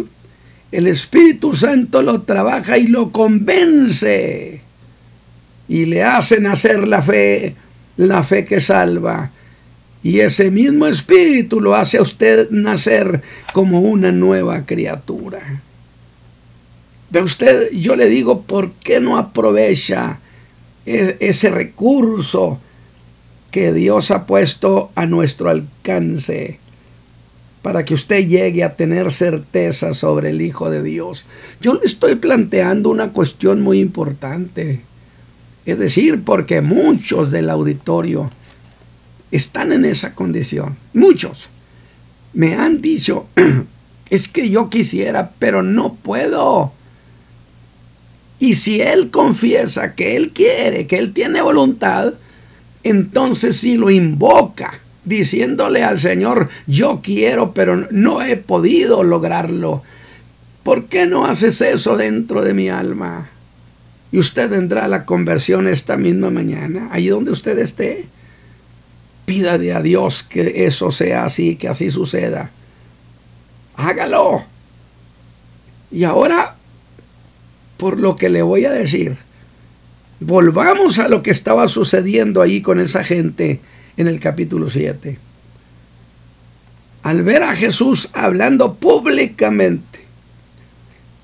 el 0.71 0.87
Espíritu 0.87 1.53
Santo 1.53 2.01
lo 2.01 2.23
trabaja 2.23 2.77
y 2.77 2.87
lo 2.87 3.11
convence 3.11 4.61
y 5.67 5.85
le 5.85 6.03
hace 6.03 6.39
nacer 6.39 6.87
la 6.87 7.01
fe, 7.01 7.55
la 7.97 8.23
fe 8.23 8.45
que 8.45 8.61
salva. 8.61 9.31
Y 10.03 10.19
ese 10.19 10.51
mismo 10.51 10.85
Espíritu 10.85 11.59
lo 11.59 11.75
hace 11.75 11.97
a 11.97 12.01
usted 12.01 12.49
nacer 12.51 13.21
como 13.53 13.79
una 13.81 14.11
nueva 14.11 14.65
criatura. 14.65 15.61
Ve 17.09 17.21
usted, 17.21 17.71
yo 17.71 17.95
le 17.95 18.07
digo, 18.07 18.41
¿por 18.41 18.71
qué 18.71 18.99
no 18.99 19.17
aprovecha 19.17 20.19
e-, 20.85 21.17
ese 21.19 21.49
recurso 21.49 22.59
que 23.55 23.71
Dios 23.71 24.11
ha 24.11 24.25
puesto 24.25 24.91
a 24.95 25.05
nuestro 25.05 25.49
alcance 25.49 26.59
para 27.61 27.85
que 27.85 27.93
usted 27.93 28.27
llegue 28.27 28.65
a 28.65 28.75
tener 28.75 29.13
certeza 29.13 29.93
sobre 29.93 30.31
el 30.31 30.41
Hijo 30.41 30.69
de 30.69 30.83
Dios? 30.83 31.25
Yo 31.61 31.75
le 31.75 31.85
estoy 31.85 32.15
planteando 32.15 32.89
una 32.89 33.13
cuestión 33.13 33.61
muy 33.61 33.79
importante. 33.79 34.81
Es 35.65 35.79
decir, 35.79 36.25
porque 36.25 36.59
muchos 36.59 37.31
del 37.31 37.49
auditorio 37.49 38.29
están 39.31 39.71
en 39.71 39.85
esa 39.85 40.15
condición. 40.15 40.75
Muchos 40.91 41.47
me 42.33 42.55
han 42.55 42.81
dicho, 42.81 43.29
es 44.09 44.27
que 44.27 44.49
yo 44.49 44.69
quisiera, 44.69 45.31
pero 45.39 45.63
no 45.63 45.95
puedo. 45.95 46.73
Y 48.37 48.55
si 48.55 48.81
él 48.81 49.11
confiesa 49.11 49.95
que 49.95 50.17
él 50.17 50.31
quiere, 50.31 50.87
que 50.87 50.97
él 50.97 51.13
tiene 51.13 51.41
voluntad, 51.41 52.15
entonces 52.85 53.57
si 53.57 53.75
lo 53.75 53.89
invoca, 53.89 54.79
diciéndole 55.03 55.83
al 55.83 55.99
Señor, 55.99 56.49
yo 56.67 57.01
quiero, 57.03 57.53
pero 57.53 57.87
no 57.91 58.21
he 58.21 58.37
podido 58.37 59.03
lograrlo. 59.03 59.83
¿Por 60.63 60.85
qué 60.87 61.05
no 61.05 61.25
haces 61.25 61.61
eso 61.61 61.97
dentro 61.97 62.41
de 62.41 62.53
mi 62.53 62.69
alma? 62.69 63.29
Y 64.11 64.19
usted 64.19 64.49
vendrá 64.49 64.85
a 64.85 64.87
la 64.87 65.05
conversión 65.05 65.67
esta 65.67 65.97
misma 65.97 66.29
mañana, 66.29 66.89
allí 66.91 67.09
donde 67.09 67.31
usted 67.31 67.59
esté. 67.59 68.05
Pídale 69.25 69.73
a 69.73 69.81
Dios 69.81 70.23
que 70.23 70.65
eso 70.65 70.91
sea 70.91 71.25
así, 71.25 71.55
que 71.55 71.67
así 71.67 71.91
suceda. 71.91 72.51
Hágalo. 73.75 74.43
Y 75.91 76.03
ahora 76.03 76.55
por 77.77 77.99
lo 77.99 78.15
que 78.15 78.29
le 78.29 78.41
voy 78.41 78.65
a 78.65 78.71
decir. 78.71 79.17
Volvamos 80.19 80.99
a 80.99 81.09
lo 81.09 81.21
que 81.21 81.31
estaba 81.31 81.67
sucediendo 81.67 82.41
ahí 82.41 82.61
con 82.61 82.79
esa 82.79 83.03
gente 83.03 83.59
en 83.97 84.07
el 84.07 84.19
capítulo 84.19 84.69
7. 84.69 85.17
Al 87.03 87.21
ver 87.23 87.43
a 87.43 87.55
Jesús 87.55 88.09
hablando 88.13 88.75
públicamente, 88.75 90.05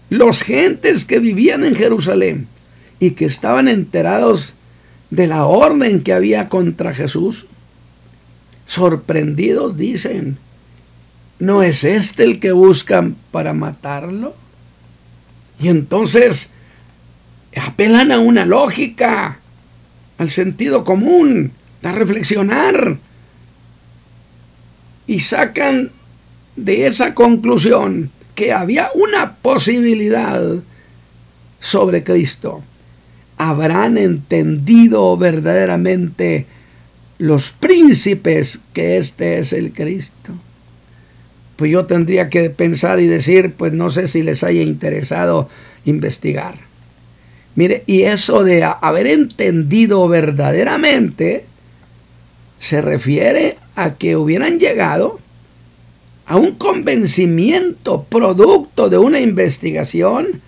los 0.09 0.43
gentes 0.43 1.05
que 1.05 1.19
vivían 1.19 1.63
en 1.63 1.73
Jerusalén 1.73 2.47
y 2.99 3.11
que 3.11 3.25
estaban 3.25 3.67
enterados 3.67 4.55
de 5.09 5.27
la 5.27 5.45
orden 5.45 6.03
que 6.03 6.13
había 6.13 6.49
contra 6.49 6.93
Jesús, 6.93 7.47
sorprendidos 8.65 9.77
dicen, 9.77 10.37
¿no 11.39 11.63
es 11.63 11.85
este 11.85 12.25
el 12.25 12.39
que 12.39 12.51
buscan 12.51 13.15
para 13.31 13.53
matarlo? 13.53 14.35
Y 15.59 15.69
entonces 15.69 16.51
apelan 17.59 18.11
a 18.11 18.19
una 18.19 18.45
lógica, 18.45 19.39
al 20.17 20.29
sentido 20.29 20.83
común, 20.83 21.51
a 21.83 21.91
reflexionar. 21.91 22.97
Y 25.07 25.19
sacan 25.19 25.91
de 26.55 26.85
esa 26.85 27.13
conclusión 27.13 28.11
que 28.35 28.53
había 28.53 28.89
una 28.95 29.35
posibilidad 29.35 30.41
sobre 31.59 32.03
Cristo. 32.03 32.63
Habrán 33.37 33.97
entendido 33.97 35.17
verdaderamente 35.17 36.45
los 37.17 37.51
príncipes 37.51 38.59
que 38.73 38.97
este 38.97 39.39
es 39.39 39.53
el 39.53 39.73
Cristo. 39.73 40.33
Pues 41.55 41.71
yo 41.71 41.85
tendría 41.85 42.29
que 42.29 42.49
pensar 42.49 42.99
y 42.99 43.07
decir, 43.07 43.53
pues 43.53 43.73
no 43.73 43.91
sé 43.91 44.07
si 44.07 44.23
les 44.23 44.43
haya 44.43 44.61
interesado 44.61 45.49
investigar. 45.85 46.70
Mire, 47.55 47.83
y 47.85 48.03
eso 48.03 48.43
de 48.43 48.63
haber 48.63 49.07
entendido 49.07 50.07
verdaderamente 50.07 51.45
se 52.59 52.81
refiere 52.81 53.57
a 53.75 53.95
que 53.95 54.15
hubieran 54.15 54.59
llegado 54.59 55.19
a 56.25 56.37
un 56.37 56.51
convencimiento 56.55 58.03
producto 58.03 58.89
de 58.89 58.97
una 58.97 59.19
investigación 59.19 60.41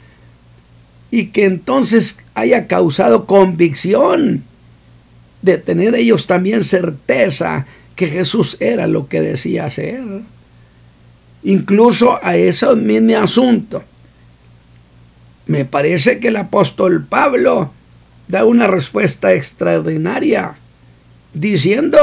y 1.11 1.27
que 1.27 1.45
entonces 1.45 2.17
haya 2.35 2.67
causado 2.67 3.25
convicción 3.25 4.43
de 5.41 5.57
tener 5.57 5.93
ellos 5.95 6.25
también 6.25 6.63
certeza 6.63 7.67
que 7.95 8.07
Jesús 8.07 8.57
era 8.59 8.87
lo 8.87 9.07
que 9.07 9.21
decía 9.21 9.69
ser. 9.69 10.03
Incluso 11.43 12.17
a 12.23 12.37
ese 12.37 12.75
mismo 12.75 13.17
asunto. 13.17 13.83
Me 15.45 15.65
parece 15.65 16.19
que 16.19 16.29
el 16.29 16.37
apóstol 16.37 17.05
Pablo 17.05 17.71
da 18.27 18.45
una 18.45 18.67
respuesta 18.67 19.33
extraordinaria, 19.33 20.55
diciendo, 21.33 21.97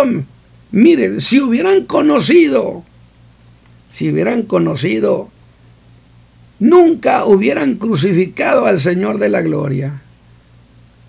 miren, 0.70 1.20
si 1.20 1.40
hubieran 1.40 1.86
conocido, 1.86 2.84
si 3.88 4.10
hubieran 4.10 4.42
conocido, 4.42 5.30
nunca 6.58 7.24
hubieran 7.24 7.76
crucificado 7.76 8.66
al 8.66 8.78
Señor 8.80 9.18
de 9.18 9.30
la 9.30 9.40
Gloria. 9.40 10.02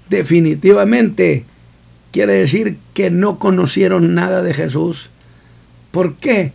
Definitivamente 0.10 1.46
quiere 2.12 2.34
decir 2.34 2.78
que 2.94 3.12
no 3.12 3.38
conocieron 3.40 4.16
nada 4.16 4.42
de 4.42 4.54
Jesús. 4.54 5.10
¿Por 5.92 6.16
qué? 6.16 6.54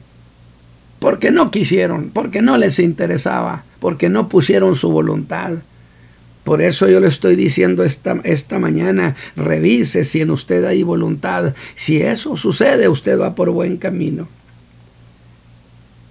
Porque 0.98 1.30
no 1.30 1.50
quisieron, 1.50 2.10
porque 2.12 2.42
no 2.42 2.56
les 2.56 2.78
interesaba, 2.78 3.64
porque 3.86 4.08
no 4.08 4.28
pusieron 4.28 4.74
su 4.74 4.90
voluntad. 4.90 5.58
Por 6.42 6.60
eso 6.60 6.88
yo 6.88 6.98
le 6.98 7.06
estoy 7.06 7.36
diciendo 7.36 7.84
esta, 7.84 8.20
esta 8.24 8.58
mañana, 8.58 9.14
revise 9.36 10.02
si 10.02 10.22
en 10.22 10.32
usted 10.32 10.64
hay 10.64 10.82
voluntad. 10.82 11.54
Si 11.76 11.98
eso 11.98 12.36
sucede, 12.36 12.88
usted 12.88 13.16
va 13.16 13.36
por 13.36 13.50
buen 13.50 13.76
camino. 13.76 14.26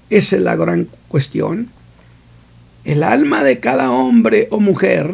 Esa 0.09 0.37
es 0.37 0.41
la 0.41 0.55
gran 0.55 0.87
cuestión. 1.09 1.67
El 2.85 3.03
alma 3.03 3.43
de 3.43 3.59
cada 3.59 3.91
hombre 3.91 4.47
o 4.51 4.61
mujer 4.61 5.13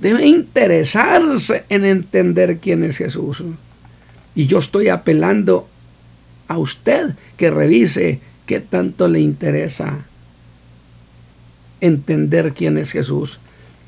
debe 0.00 0.26
interesarse 0.26 1.64
en 1.68 1.84
entender 1.84 2.60
quién 2.60 2.82
es 2.82 2.96
Jesús. 2.96 3.44
Y 4.34 4.46
yo 4.46 4.56
estoy 4.56 4.88
apelando 4.88 5.68
a 6.48 6.56
usted 6.56 7.14
que 7.36 7.50
revise 7.50 8.20
qué 8.46 8.60
tanto 8.60 9.06
le 9.06 9.20
interesa 9.20 10.06
entender 11.84 12.52
quién 12.54 12.78
es 12.78 12.92
Jesús. 12.92 13.40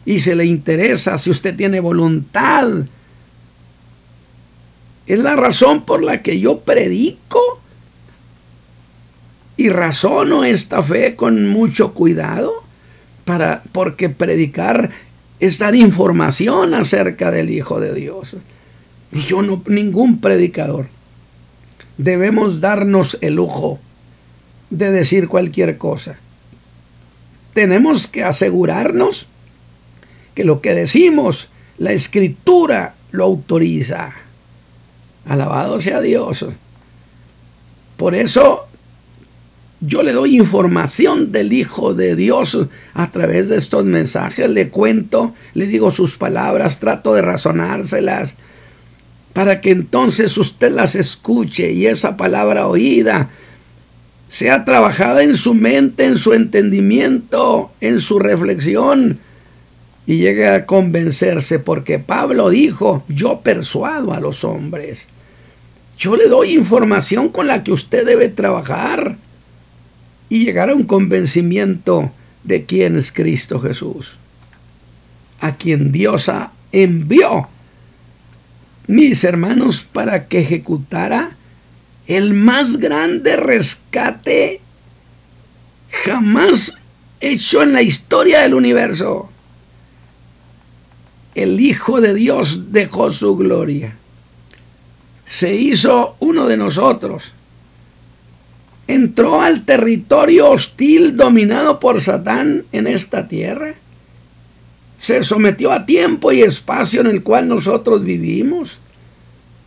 Y 0.04 0.20
se 0.20 0.34
le 0.34 0.44
interesa 0.44 1.18
si 1.18 1.30
usted 1.30 1.56
tiene 1.56 1.80
voluntad. 1.80 2.68
Es 5.06 5.18
la 5.18 5.36
razón 5.36 5.84
por 5.84 6.02
la 6.02 6.22
que 6.22 6.38
yo 6.38 6.60
predico 6.60 7.40
y 9.56 9.70
razono 9.70 10.44
esta 10.44 10.82
fe 10.82 11.16
con 11.16 11.48
mucho 11.48 11.94
cuidado 11.94 12.52
para 13.24 13.62
porque 13.72 14.08
predicar 14.08 14.90
es 15.40 15.58
dar 15.58 15.74
información 15.74 16.74
acerca 16.74 17.30
del 17.30 17.50
Hijo 17.50 17.80
de 17.80 17.94
Dios. 17.94 18.36
Y 19.12 19.20
yo 19.22 19.42
no, 19.42 19.62
ningún 19.66 20.20
predicador. 20.20 20.88
Debemos 21.98 22.60
darnos 22.60 23.18
el 23.20 23.34
lujo 23.34 23.78
de 24.70 24.90
decir 24.90 25.28
cualquier 25.28 25.78
cosa. 25.78 26.18
Tenemos 27.56 28.06
que 28.06 28.22
asegurarnos 28.22 29.28
que 30.34 30.44
lo 30.44 30.60
que 30.60 30.74
decimos, 30.74 31.48
la 31.78 31.92
escritura 31.92 32.96
lo 33.12 33.24
autoriza. 33.24 34.12
Alabado 35.24 35.80
sea 35.80 36.02
Dios. 36.02 36.44
Por 37.96 38.14
eso 38.14 38.66
yo 39.80 40.02
le 40.02 40.12
doy 40.12 40.36
información 40.36 41.32
del 41.32 41.54
Hijo 41.54 41.94
de 41.94 42.14
Dios 42.14 42.58
a 42.92 43.10
través 43.10 43.48
de 43.48 43.56
estos 43.56 43.86
mensajes. 43.86 44.50
Le 44.50 44.68
cuento, 44.68 45.32
le 45.54 45.66
digo 45.66 45.90
sus 45.90 46.18
palabras, 46.18 46.78
trato 46.78 47.14
de 47.14 47.22
razonárselas 47.22 48.36
para 49.32 49.62
que 49.62 49.70
entonces 49.70 50.36
usted 50.36 50.72
las 50.72 50.94
escuche 50.94 51.72
y 51.72 51.86
esa 51.86 52.18
palabra 52.18 52.66
oída 52.66 53.30
sea 54.28 54.64
trabajada 54.64 55.22
en 55.22 55.36
su 55.36 55.54
mente, 55.54 56.04
en 56.04 56.18
su 56.18 56.32
entendimiento, 56.32 57.70
en 57.80 58.00
su 58.00 58.18
reflexión 58.18 59.20
y 60.06 60.18
llegue 60.18 60.48
a 60.48 60.66
convencerse, 60.66 61.58
porque 61.58 61.98
Pablo 61.98 62.48
dijo, 62.48 63.04
yo 63.08 63.40
persuado 63.40 64.12
a 64.12 64.20
los 64.20 64.44
hombres. 64.44 65.08
Yo 65.98 66.16
le 66.16 66.28
doy 66.28 66.52
información 66.52 67.28
con 67.28 67.48
la 67.48 67.64
que 67.64 67.72
usted 67.72 68.06
debe 68.06 68.28
trabajar 68.28 69.16
y 70.28 70.44
llegar 70.44 70.70
a 70.70 70.74
un 70.74 70.84
convencimiento 70.84 72.12
de 72.44 72.64
quién 72.64 72.96
es 72.96 73.10
Cristo 73.10 73.58
Jesús, 73.58 74.18
a 75.40 75.56
quien 75.56 75.90
Dios 75.90 76.30
envió, 76.70 77.48
mis 78.86 79.24
hermanos, 79.24 79.84
para 79.92 80.28
que 80.28 80.40
ejecutara 80.40 81.35
el 82.06 82.34
más 82.34 82.78
grande 82.78 83.36
rescate 83.36 84.60
jamás 85.90 86.78
hecho 87.20 87.62
en 87.62 87.72
la 87.72 87.82
historia 87.82 88.40
del 88.42 88.54
universo. 88.54 89.30
El 91.34 91.60
Hijo 91.60 92.00
de 92.00 92.14
Dios 92.14 92.72
dejó 92.72 93.10
su 93.10 93.36
gloria. 93.36 93.96
Se 95.24 95.54
hizo 95.54 96.16
uno 96.20 96.46
de 96.46 96.56
nosotros 96.56 97.34
entró 98.86 99.40
al 99.42 99.64
territorio 99.64 100.50
hostil 100.50 101.16
dominado 101.16 101.80
por 101.80 102.00
Satán 102.00 102.64
en 102.72 102.86
esta 102.86 103.28
tierra. 103.28 103.74
Se 104.96 105.22
sometió 105.22 105.72
a 105.72 105.84
tiempo 105.84 106.32
y 106.32 106.42
espacio 106.42 107.00
en 107.00 107.08
el 107.08 107.22
cual 107.22 107.48
nosotros 107.48 108.04
vivimos. 108.04 108.78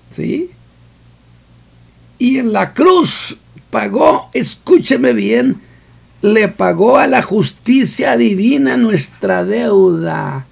¿Sí? 0.10 0.50
Y 2.20 2.38
en 2.38 2.54
la 2.54 2.74
cruz 2.74 3.38
pagó, 3.72 4.30
escúcheme 4.34 5.14
bien, 5.14 5.62
le 6.22 6.50
pagó 6.50 6.98
a 6.98 7.08
la 7.08 7.22
justicia 7.22 8.18
divina 8.18 8.78
nuestra 8.78 9.46
deuda. 9.46 10.46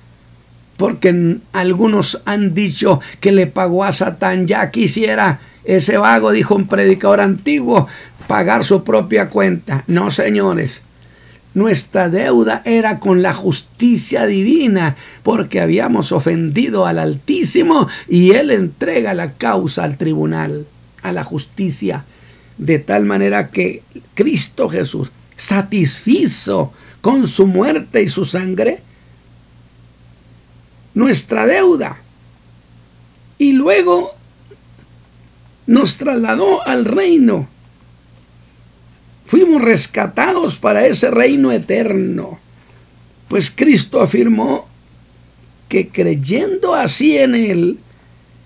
Porque 0.77 1.38
algunos 1.53 2.21
han 2.25 2.53
dicho 2.53 3.01
que 3.19 3.32
le 3.32 3.47
pagó 3.47 3.84
a 3.84 3.91
Satán, 3.91 4.47
ya 4.47 4.71
quisiera 4.71 5.39
ese 5.63 5.97
vago, 5.97 6.32
dijo 6.32 6.56
un 6.56 6.67
predicador 6.67 7.19
antiguo, 7.19 7.88
pagar 8.27 8.63
su 8.63 8.84
propia 8.84 9.30
cuenta. 9.30 9.84
No, 9.88 10.10
señores. 10.10 10.84
Nuestra 11.53 12.08
deuda 12.10 12.62
era 12.65 12.99
con 12.99 13.23
la 13.23 13.34
justicia 13.34 14.27
divina 14.27 14.95
porque 15.23 15.60
habíamos 15.60 16.12
ofendido 16.12 16.86
al 16.86 16.99
Altísimo 16.99 17.88
y 18.08 18.34
Él 18.34 18.51
entrega 18.51 19.15
la 19.15 19.32
causa 19.34 19.84
al 19.84 19.97
tribunal, 19.97 20.67
a 21.01 21.12
la 21.12 21.23
justicia, 21.23 22.05
de 22.57 22.79
tal 22.79 23.05
manera 23.05 23.51
que 23.51 23.83
Cristo 24.13 24.69
Jesús 24.69 25.12
satisfizo 25.36 26.73
con 27.01 27.27
su 27.27 27.47
muerte 27.47 28.01
y 28.01 28.10
su 28.10 28.25
sangre 28.25 28.81
nuestra 30.93 31.45
deuda. 31.45 32.01
Y 33.38 33.53
luego 33.53 34.15
nos 35.67 35.97
trasladó 35.97 36.65
al 36.67 36.86
reino. 36.86 37.47
Fuimos 39.27 39.62
rescatados 39.62 40.57
para 40.57 40.88
ese 40.88 41.12
reino 41.12 41.51
eterno. 41.51 42.39
Pues 43.27 43.51
Cristo 43.51 44.01
afirmó 44.01 44.67
que 45.69 45.89
creyendo 45.89 46.73
así 46.73 47.17
en 47.17 47.36
Él, 47.36 47.79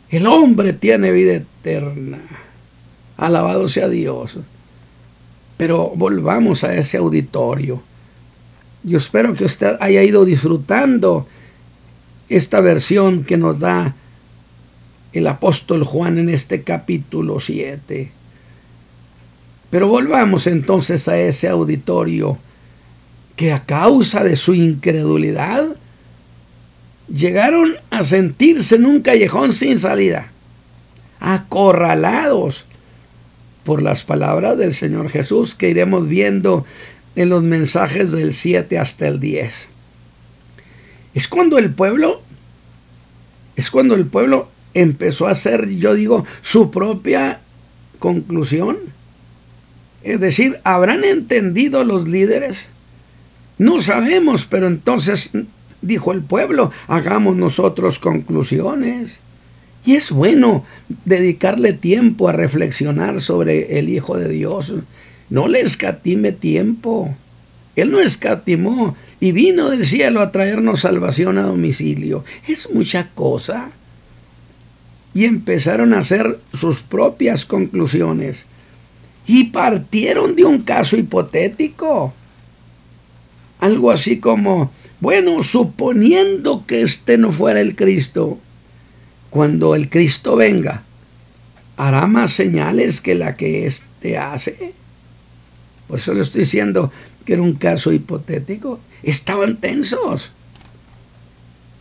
el 0.09 0.27
hombre 0.27 0.73
tiene 0.73 1.11
vida 1.11 1.35
eterna. 1.35 1.50
Alabado 3.17 3.67
sea 3.67 3.87
Dios. 3.87 4.39
Pero 5.57 5.93
volvamos 5.95 6.63
a 6.63 6.73
ese 6.75 6.97
auditorio. 6.97 7.81
Yo 8.83 8.97
espero 8.97 9.35
que 9.35 9.45
usted 9.45 9.77
haya 9.79 10.01
ido 10.03 10.25
disfrutando 10.25 11.27
esta 12.29 12.61
versión 12.61 13.23
que 13.23 13.37
nos 13.37 13.59
da 13.59 13.95
el 15.13 15.27
apóstol 15.27 15.83
Juan 15.83 16.17
en 16.17 16.29
este 16.29 16.63
capítulo 16.63 17.39
7. 17.39 18.11
Pero 19.69 19.87
volvamos 19.87 20.47
entonces 20.47 21.07
a 21.07 21.17
ese 21.17 21.47
auditorio 21.47 22.37
que 23.35 23.51
a 23.51 23.65
causa 23.65 24.23
de 24.23 24.35
su 24.35 24.53
incredulidad 24.53 25.75
llegaron 27.07 27.75
a 27.89 28.03
sentirse 28.03 28.75
en 28.75 28.85
un 28.85 29.01
callejón 29.01 29.53
sin 29.53 29.79
salida, 29.79 30.31
acorralados 31.21 32.65
por 33.63 33.81
las 33.81 34.03
palabras 34.03 34.57
del 34.57 34.73
Señor 34.73 35.09
Jesús 35.09 35.55
que 35.55 35.69
iremos 35.69 36.07
viendo 36.07 36.65
en 37.15 37.29
los 37.29 37.43
mensajes 37.43 38.11
del 38.11 38.33
7 38.33 38.77
hasta 38.77 39.07
el 39.07 39.19
10. 39.19 39.69
Es 41.13 41.27
cuando 41.27 41.57
el 41.57 41.73
pueblo, 41.73 42.21
es 43.55 43.69
cuando 43.69 43.95
el 43.95 44.07
pueblo 44.07 44.49
empezó 44.73 45.27
a 45.27 45.31
hacer, 45.31 45.69
yo 45.69 45.93
digo, 45.93 46.25
su 46.41 46.71
propia 46.71 47.41
conclusión. 47.99 48.77
Es 50.03 50.19
decir, 50.19 50.59
¿habrán 50.63 51.03
entendido 51.03 51.83
los 51.83 52.07
líderes? 52.07 52.69
No 53.59 53.81
sabemos, 53.81 54.47
pero 54.47 54.65
entonces 54.65 55.31
dijo 55.83 56.13
el 56.13 56.21
pueblo, 56.21 56.71
hagamos 56.87 57.35
nosotros 57.35 57.99
conclusiones. 57.99 59.19
Y 59.83 59.95
es 59.95 60.11
bueno 60.11 60.63
dedicarle 61.05 61.73
tiempo 61.73 62.29
a 62.29 62.33
reflexionar 62.33 63.19
sobre 63.21 63.79
el 63.79 63.89
Hijo 63.89 64.17
de 64.17 64.29
Dios. 64.29 64.73
No 65.29 65.47
le 65.47 65.61
escatime 65.61 66.31
tiempo. 66.31 67.15
Él 67.75 67.89
no 67.89 67.99
escatimó 67.99 68.95
y 69.19 69.31
vino 69.31 69.69
del 69.69 69.85
cielo 69.85 70.21
a 70.21 70.31
traernos 70.31 70.81
salvación 70.81 71.37
a 71.37 71.43
domicilio. 71.43 72.23
Es 72.47 72.69
mucha 72.71 73.09
cosa. 73.15 73.71
Y 75.13 75.25
empezaron 75.25 75.93
a 75.93 75.99
hacer 75.99 76.39
sus 76.53 76.81
propias 76.81 77.45
conclusiones. 77.45 78.45
Y 79.25 79.45
partieron 79.45 80.35
de 80.35 80.45
un 80.45 80.61
caso 80.61 80.97
hipotético. 80.97 82.13
Algo 83.59 83.91
así 83.91 84.19
como, 84.19 84.71
bueno, 84.99 85.43
suponiendo 85.43 86.65
que 86.65 86.81
este 86.81 87.17
no 87.17 87.31
fuera 87.31 87.61
el 87.61 87.75
Cristo, 87.75 88.39
cuando 89.31 89.75
el 89.75 89.89
Cristo 89.89 90.35
venga, 90.35 90.83
hará 91.77 92.05
más 92.05 92.31
señales 92.33 92.99
que 92.99 93.15
la 93.15 93.33
que 93.33 93.65
éste 93.65 94.17
hace. 94.17 94.73
Por 95.87 95.99
eso 95.99 96.13
le 96.13 96.21
estoy 96.21 96.41
diciendo 96.41 96.91
que 97.25 97.33
era 97.33 97.41
un 97.41 97.53
caso 97.53 97.93
hipotético. 97.93 98.81
Estaban 99.01 99.57
tensos. 99.57 100.33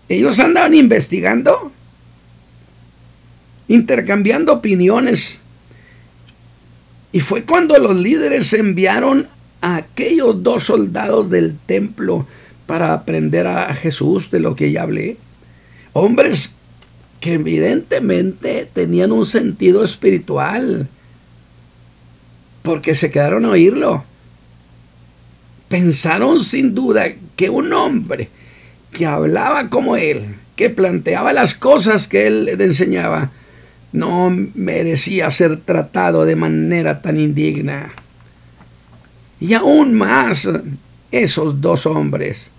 Ellos 0.08 0.38
andaban 0.38 0.74
investigando, 0.74 1.72
intercambiando 3.66 4.52
opiniones. 4.52 5.40
Y 7.10 7.18
fue 7.18 7.42
cuando 7.42 7.76
los 7.78 7.96
líderes 7.96 8.52
enviaron 8.52 9.28
a 9.60 9.74
aquellos 9.74 10.40
dos 10.44 10.64
soldados 10.64 11.30
del 11.30 11.58
templo 11.66 12.28
para 12.66 12.92
aprender 12.92 13.48
a 13.48 13.74
Jesús 13.74 14.30
de 14.30 14.38
lo 14.38 14.54
que 14.54 14.70
ya 14.70 14.82
hablé. 14.82 15.16
Hombres 15.92 16.54
que 17.20 17.34
evidentemente 17.34 18.68
tenían 18.72 19.12
un 19.12 19.26
sentido 19.26 19.84
espiritual, 19.84 20.88
porque 22.62 22.94
se 22.94 23.10
quedaron 23.10 23.44
a 23.44 23.50
oírlo. 23.50 24.04
Pensaron 25.68 26.42
sin 26.42 26.74
duda 26.74 27.04
que 27.36 27.50
un 27.50 27.72
hombre 27.72 28.28
que 28.90 29.06
hablaba 29.06 29.68
como 29.68 29.96
él, 29.96 30.36
que 30.56 30.70
planteaba 30.70 31.32
las 31.32 31.54
cosas 31.54 32.08
que 32.08 32.26
él 32.26 32.44
le 32.44 32.64
enseñaba, 32.64 33.30
no 33.92 34.30
merecía 34.54 35.30
ser 35.30 35.58
tratado 35.58 36.24
de 36.24 36.36
manera 36.36 37.02
tan 37.02 37.18
indigna. 37.18 37.92
Y 39.40 39.54
aún 39.54 39.94
más, 39.94 40.48
esos 41.10 41.60
dos 41.60 41.86
hombres 41.86 42.50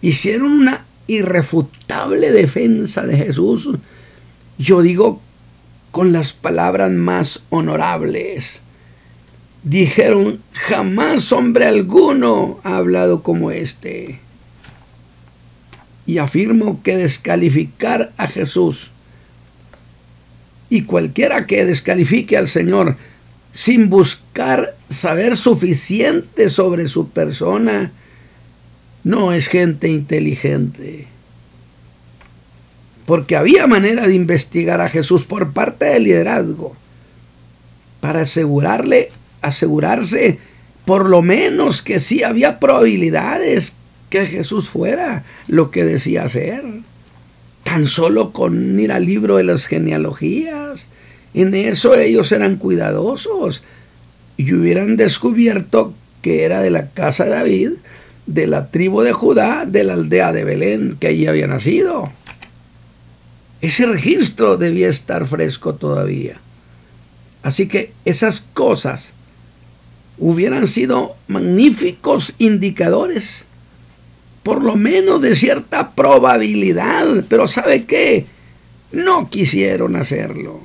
hicieron 0.00 0.52
una 0.52 0.84
irrefutable 1.08 2.30
defensa 2.30 3.02
de 3.02 3.16
Jesús, 3.16 3.70
yo 4.58 4.82
digo 4.82 5.20
con 5.90 6.12
las 6.12 6.32
palabras 6.32 6.92
más 6.92 7.42
honorables. 7.48 8.60
Dijeron, 9.64 10.40
jamás 10.52 11.32
hombre 11.32 11.66
alguno 11.66 12.60
ha 12.62 12.76
hablado 12.76 13.24
como 13.24 13.50
este. 13.50 14.20
Y 16.06 16.18
afirmo 16.18 16.80
que 16.84 16.96
descalificar 16.96 18.12
a 18.16 18.28
Jesús 18.28 18.92
y 20.70 20.82
cualquiera 20.82 21.46
que 21.46 21.64
descalifique 21.64 22.36
al 22.36 22.48
Señor 22.48 22.96
sin 23.52 23.88
buscar 23.88 24.76
saber 24.88 25.36
suficiente 25.36 26.48
sobre 26.50 26.88
su 26.88 27.08
persona, 27.08 27.92
no 29.08 29.32
es 29.32 29.48
gente 29.48 29.88
inteligente. 29.88 31.06
Porque 33.06 33.36
había 33.36 33.66
manera 33.66 34.06
de 34.06 34.12
investigar 34.12 34.82
a 34.82 34.90
Jesús 34.90 35.24
por 35.24 35.52
parte 35.54 35.86
del 35.86 36.04
liderazgo 36.04 36.76
para 38.00 38.20
asegurarle, 38.20 39.10
asegurarse 39.40 40.38
por 40.84 41.08
lo 41.08 41.22
menos 41.22 41.80
que 41.80 42.00
sí 42.00 42.22
había 42.22 42.60
probabilidades 42.60 43.76
que 44.10 44.26
Jesús 44.26 44.68
fuera 44.68 45.24
lo 45.46 45.70
que 45.70 45.86
decía 45.86 46.28
ser. 46.28 46.64
Tan 47.64 47.86
solo 47.86 48.34
con 48.34 48.78
ir 48.78 48.92
al 48.92 49.06
libro 49.06 49.38
de 49.38 49.44
las 49.44 49.66
genealogías. 49.68 50.86
En 51.32 51.54
eso 51.54 51.94
ellos 51.94 52.30
eran 52.30 52.56
cuidadosos 52.56 53.62
y 54.36 54.52
hubieran 54.52 54.98
descubierto 54.98 55.94
que 56.20 56.44
era 56.44 56.60
de 56.60 56.70
la 56.70 56.90
casa 56.90 57.24
de 57.24 57.30
David 57.30 57.70
de 58.28 58.46
la 58.46 58.70
tribu 58.70 59.00
de 59.00 59.14
Judá, 59.14 59.64
de 59.64 59.84
la 59.84 59.94
aldea 59.94 60.32
de 60.32 60.44
Belén, 60.44 60.98
que 61.00 61.06
allí 61.06 61.26
había 61.26 61.46
nacido. 61.46 62.12
Ese 63.62 63.86
registro 63.86 64.58
debía 64.58 64.88
estar 64.88 65.26
fresco 65.26 65.74
todavía. 65.74 66.38
Así 67.42 67.68
que 67.68 67.94
esas 68.04 68.42
cosas 68.42 69.14
hubieran 70.18 70.66
sido 70.66 71.16
magníficos 71.26 72.34
indicadores, 72.36 73.46
por 74.42 74.62
lo 74.62 74.76
menos 74.76 75.22
de 75.22 75.34
cierta 75.34 75.92
probabilidad, 75.92 77.24
pero 77.30 77.48
¿sabe 77.48 77.84
qué? 77.84 78.26
No 78.92 79.30
quisieron 79.30 79.96
hacerlo. 79.96 80.60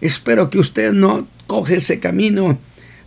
Espero 0.00 0.48
que 0.48 0.58
usted 0.58 0.92
no 0.92 1.28
coge 1.46 1.76
ese 1.76 2.00
camino 2.00 2.58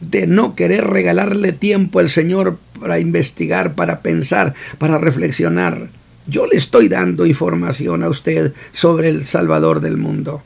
de 0.01 0.27
no 0.27 0.55
querer 0.55 0.85
regalarle 0.85 1.51
tiempo 1.51 1.97
al 1.97 2.09
Señor 2.09 2.59
para 2.79 2.99
investigar, 2.99 3.75
para 3.75 4.01
pensar, 4.01 4.53
para 4.77 4.97
reflexionar. 4.97 5.89
Yo 6.27 6.47
le 6.47 6.55
estoy 6.55 6.89
dando 6.89 7.25
información 7.25 8.03
a 8.03 8.09
usted 8.09 8.53
sobre 8.71 9.09
el 9.09 9.25
Salvador 9.25 9.81
del 9.81 9.97
mundo. 9.97 10.43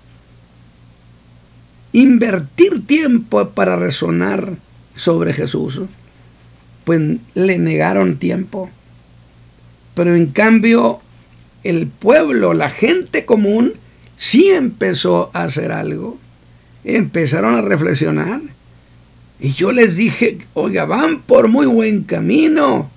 Invertir 1.92 2.88
tiempo 2.88 3.50
para 3.50 3.76
resonar 3.76 4.56
sobre 4.96 5.34
Jesús, 5.34 5.82
pues 6.86 7.02
le 7.34 7.58
negaron 7.60 8.18
tiempo. 8.18 8.70
Pero 9.94 10.16
en 10.16 10.28
cambio, 10.28 11.02
el 11.64 11.88
pueblo, 11.88 12.54
la 12.54 12.70
gente 12.70 13.26
común, 13.26 13.74
sí 14.16 14.50
empezó 14.52 15.32
a 15.34 15.44
hacer 15.44 15.72
algo. 15.72 16.18
Empezaron 16.84 17.56
a 17.56 17.62
reflexionar 17.62 18.42
y 19.40 19.54
yo 19.54 19.72
les 19.72 19.98
dije, 19.98 20.38
oiga, 20.54 20.86
van 20.86 21.22
por 21.22 21.48
muy 21.48 21.66
buen 21.66 22.04
camino. 22.04 22.90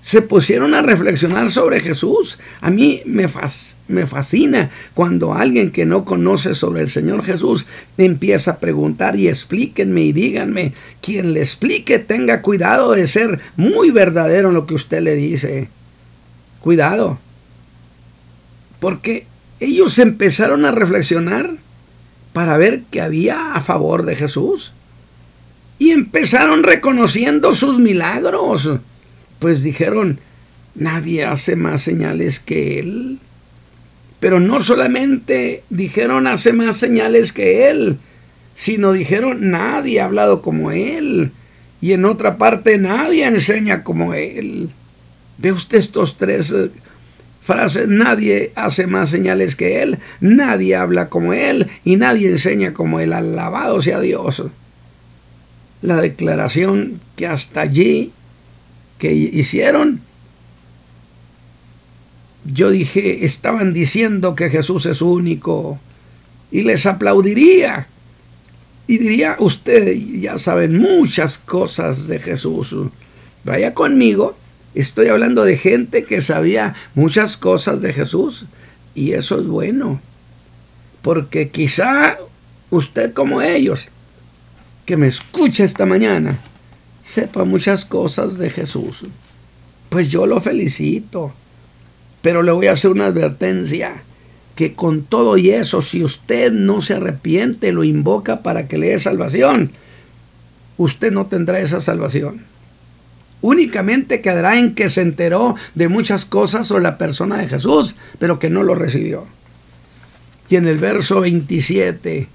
Se 0.00 0.22
pusieron 0.22 0.74
a 0.74 0.80
reflexionar 0.80 1.50
sobre 1.50 1.80
Jesús. 1.80 2.38
A 2.60 2.70
mí 2.70 3.02
me, 3.04 3.26
me 3.88 4.06
fascina 4.06 4.70
cuando 4.94 5.34
alguien 5.34 5.72
que 5.72 5.84
no 5.84 6.04
conoce 6.04 6.54
sobre 6.54 6.82
el 6.82 6.88
Señor 6.88 7.24
Jesús 7.24 7.66
empieza 7.98 8.52
a 8.52 8.58
preguntar 8.60 9.16
y 9.16 9.28
explíquenme 9.28 10.02
y 10.04 10.12
díganme. 10.12 10.72
Quien 11.02 11.34
le 11.34 11.40
explique 11.40 11.98
tenga 11.98 12.40
cuidado 12.40 12.92
de 12.92 13.06
ser 13.06 13.40
muy 13.56 13.90
verdadero 13.90 14.48
en 14.48 14.54
lo 14.54 14.66
que 14.66 14.74
usted 14.74 15.02
le 15.02 15.16
dice. 15.16 15.68
Cuidado. 16.60 17.18
Porque 18.80 19.26
ellos 19.60 19.98
empezaron 19.98 20.64
a 20.64 20.70
reflexionar 20.70 21.58
para 22.38 22.56
ver 22.56 22.82
qué 22.88 23.00
había 23.00 23.54
a 23.54 23.60
favor 23.60 24.04
de 24.04 24.14
Jesús. 24.14 24.72
Y 25.80 25.90
empezaron 25.90 26.62
reconociendo 26.62 27.52
sus 27.52 27.80
milagros. 27.80 28.70
Pues 29.40 29.64
dijeron, 29.64 30.20
nadie 30.76 31.24
hace 31.24 31.56
más 31.56 31.82
señales 31.82 32.38
que 32.38 32.78
Él. 32.78 33.18
Pero 34.20 34.38
no 34.38 34.62
solamente 34.62 35.64
dijeron 35.68 36.28
hace 36.28 36.52
más 36.52 36.76
señales 36.76 37.32
que 37.32 37.70
Él, 37.70 37.98
sino 38.54 38.92
dijeron 38.92 39.50
nadie 39.50 40.00
ha 40.00 40.04
hablado 40.04 40.40
como 40.40 40.70
Él. 40.70 41.32
Y 41.80 41.92
en 41.92 42.04
otra 42.04 42.38
parte 42.38 42.78
nadie 42.78 43.26
enseña 43.26 43.82
como 43.82 44.14
Él. 44.14 44.70
Ve 45.38 45.50
usted 45.50 45.78
estos 45.78 46.18
tres 46.18 46.54
frases, 47.40 47.88
nadie 47.88 48.52
hace 48.54 48.86
más 48.86 49.10
señales 49.10 49.56
que 49.56 49.82
Él, 49.82 49.98
nadie 50.20 50.76
habla 50.76 51.08
como 51.08 51.32
Él 51.32 51.68
y 51.84 51.96
nadie 51.96 52.28
enseña 52.28 52.74
como 52.74 53.00
Él. 53.00 53.12
Alabado 53.12 53.80
sea 53.82 54.00
Dios. 54.00 54.44
La 55.80 56.00
declaración 56.00 57.00
que 57.16 57.26
hasta 57.26 57.60
allí 57.62 58.12
que 58.98 59.12
hicieron 59.12 60.02
yo 62.52 62.70
dije, 62.70 63.24
estaban 63.24 63.74
diciendo 63.74 64.34
que 64.34 64.50
Jesús 64.50 64.86
es 64.86 65.02
único 65.02 65.78
y 66.50 66.62
les 66.62 66.86
aplaudiría. 66.86 67.88
Y 68.86 68.98
diría, 68.98 69.36
usted 69.38 69.92
ya 69.92 70.38
saben 70.38 70.78
muchas 70.78 71.38
cosas 71.38 72.08
de 72.08 72.18
Jesús. 72.20 72.74
Vaya 73.44 73.74
conmigo, 73.74 74.37
estoy 74.74 75.08
hablando 75.08 75.44
de 75.44 75.56
gente 75.56 76.04
que 76.04 76.20
sabía 76.20 76.74
muchas 76.94 77.36
cosas 77.36 77.80
de 77.80 77.92
Jesús. 77.92 78.46
Y 78.94 79.12
eso 79.12 79.38
es 79.40 79.46
bueno. 79.46 80.00
Porque 81.02 81.50
quizá 81.50 82.18
usted 82.70 83.12
como 83.12 83.42
ellos, 83.42 83.88
que 84.86 84.96
me 84.96 85.06
escucha 85.06 85.64
esta 85.64 85.86
mañana, 85.86 86.38
sepa 87.02 87.44
muchas 87.44 87.84
cosas 87.84 88.38
de 88.38 88.50
Jesús. 88.50 89.06
Pues 89.88 90.08
yo 90.08 90.26
lo 90.26 90.40
felicito. 90.40 91.32
Pero 92.22 92.42
le 92.42 92.52
voy 92.52 92.66
a 92.66 92.72
hacer 92.72 92.90
una 92.90 93.06
advertencia, 93.06 94.02
que 94.56 94.74
con 94.74 95.04
todo 95.04 95.38
y 95.38 95.50
eso, 95.50 95.82
si 95.82 96.02
usted 96.02 96.52
no 96.52 96.82
se 96.82 96.94
arrepiente, 96.94 97.70
lo 97.70 97.84
invoca 97.84 98.42
para 98.42 98.66
que 98.66 98.76
le 98.76 98.88
dé 98.88 98.98
salvación, 98.98 99.70
usted 100.76 101.12
no 101.12 101.26
tendrá 101.26 101.60
esa 101.60 101.80
salvación. 101.80 102.44
Únicamente 103.40 104.20
quedará 104.20 104.58
en 104.58 104.74
que 104.74 104.90
se 104.90 105.02
enteró 105.02 105.54
de 105.74 105.88
muchas 105.88 106.24
cosas 106.24 106.66
sobre 106.66 106.82
la 106.82 106.98
persona 106.98 107.38
de 107.38 107.48
Jesús, 107.48 107.96
pero 108.18 108.38
que 108.38 108.50
no 108.50 108.62
lo 108.62 108.74
recibió. 108.74 109.26
Y 110.48 110.56
en 110.56 110.66
el 110.66 110.78
verso 110.78 111.20
27, 111.20 112.26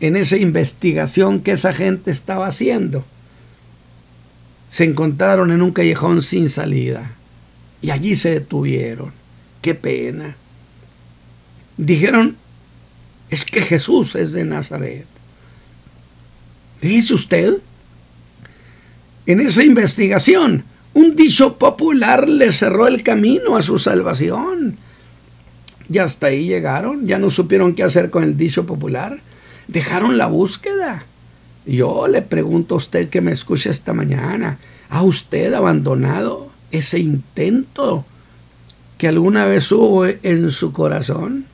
en 0.00 0.16
esa 0.16 0.36
investigación 0.36 1.40
que 1.40 1.52
esa 1.52 1.72
gente 1.72 2.10
estaba 2.10 2.46
haciendo, 2.46 3.04
se 4.68 4.84
encontraron 4.84 5.50
en 5.50 5.62
un 5.62 5.72
callejón 5.72 6.22
sin 6.22 6.48
salida. 6.48 7.12
Y 7.80 7.90
allí 7.90 8.16
se 8.16 8.30
detuvieron. 8.30 9.12
Qué 9.62 9.74
pena. 9.74 10.36
Dijeron, 11.76 12.36
es 13.30 13.44
que 13.44 13.60
Jesús 13.60 14.14
es 14.14 14.32
de 14.32 14.44
Nazaret. 14.44 15.06
Dice 16.80 17.14
usted, 17.14 17.58
en 19.28 19.40
esa 19.42 19.62
investigación, 19.62 20.64
un 20.94 21.14
dicho 21.14 21.58
popular 21.58 22.26
le 22.26 22.50
cerró 22.50 22.88
el 22.88 23.02
camino 23.02 23.56
a 23.56 23.62
su 23.62 23.78
salvación. 23.78 24.78
Y 25.92 25.98
hasta 25.98 26.28
ahí 26.28 26.46
llegaron, 26.46 27.06
ya 27.06 27.18
no 27.18 27.28
supieron 27.28 27.74
qué 27.74 27.82
hacer 27.82 28.08
con 28.08 28.24
el 28.24 28.38
dicho 28.38 28.64
popular. 28.64 29.20
Dejaron 29.66 30.16
la 30.16 30.28
búsqueda. 30.28 31.04
Yo 31.66 32.08
le 32.08 32.22
pregunto 32.22 32.74
a 32.74 32.78
usted 32.78 33.10
que 33.10 33.20
me 33.20 33.32
escucha 33.32 33.68
esta 33.68 33.92
mañana, 33.92 34.58
¿ha 34.88 35.02
usted 35.02 35.52
abandonado 35.52 36.50
ese 36.70 36.98
intento 36.98 38.06
que 38.96 39.08
alguna 39.08 39.44
vez 39.44 39.70
hubo 39.70 40.06
en 40.06 40.50
su 40.50 40.72
corazón? 40.72 41.44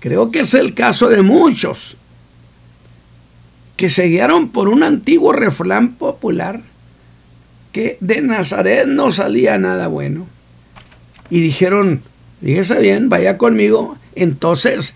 Creo 0.00 0.30
que 0.30 0.40
es 0.40 0.54
el 0.54 0.72
caso 0.72 1.10
de 1.10 1.20
muchos 1.20 1.98
que 3.76 3.88
se 3.88 4.06
guiaron 4.06 4.50
por 4.50 4.68
un 4.68 4.82
antiguo 4.82 5.32
refrán 5.32 5.94
popular 5.94 6.62
que 7.72 7.96
de 8.00 8.20
Nazaret 8.20 8.86
no 8.86 9.10
salía 9.10 9.58
nada 9.58 9.88
bueno. 9.88 10.26
Y 11.30 11.40
dijeron, 11.40 12.02
fíjese 12.42 12.78
bien, 12.80 13.08
vaya 13.08 13.38
conmigo. 13.38 13.96
Entonces, 14.14 14.94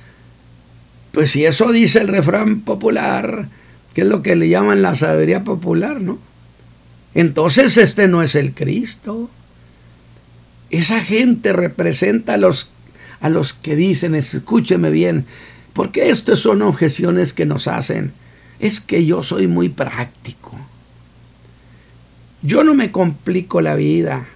pues 1.12 1.31
si 1.31 1.47
eso 1.47 1.73
dice 1.73 2.01
el 2.01 2.09
refrán 2.09 2.61
popular, 2.61 3.49
que 3.95 4.03
es 4.03 4.07
lo 4.07 4.23
que 4.23 4.37
le 4.37 4.51
llaman 4.51 4.83
la 4.83 4.95
sabiduría 4.95 5.43
popular, 5.43 6.03
¿no? 6.03 6.19
Entonces 7.15 7.79
este 7.79 8.09
no 8.09 8.23
es 8.23 8.35
el 8.35 8.53
Cristo. 8.53 9.31
Esa 10.69 11.01
gente 11.01 11.55
representa 11.55 12.35
a 12.35 12.37
los, 12.37 12.71
a 13.21 13.31
los 13.31 13.55
que 13.55 13.75
dicen, 13.75 14.15
escúcheme 14.15 14.91
bien, 14.91 15.25
porque 15.73 16.11
estas 16.11 16.41
son 16.41 16.61
objeciones 16.61 17.33
que 17.33 17.47
nos 17.47 17.69
hacen. 17.69 18.12
Es 18.59 18.81
que 18.81 19.05
yo 19.05 19.23
soy 19.23 19.47
muy 19.47 19.69
práctico. 19.69 20.53
Yo 22.42 22.64
no 22.64 22.75
me 22.75 22.90
complico 22.90 23.61
la 23.61 23.75
vida. 23.75 24.27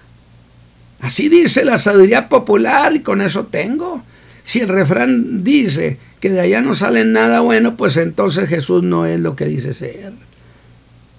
Así 0.99 1.29
dice 1.29 1.65
la 1.65 1.77
sabiduría 1.77 2.29
popular 2.29 2.93
y 2.93 2.99
con 2.99 3.21
eso 3.21 3.45
tengo. 3.45 4.03
Si 4.43 4.59
el 4.59 4.67
refrán 4.67 5.43
dice 5.43 5.97
que 6.19 6.29
de 6.29 6.41
allá 6.41 6.61
no 6.61 6.75
sale 6.75 7.05
nada 7.05 7.41
bueno, 7.41 7.75
pues 7.75 7.97
entonces 7.97 8.49
Jesús 8.49 8.83
no 8.83 9.05
es 9.05 9.19
lo 9.19 9.35
que 9.35 9.45
dice 9.45 9.73
ser. 9.73 10.13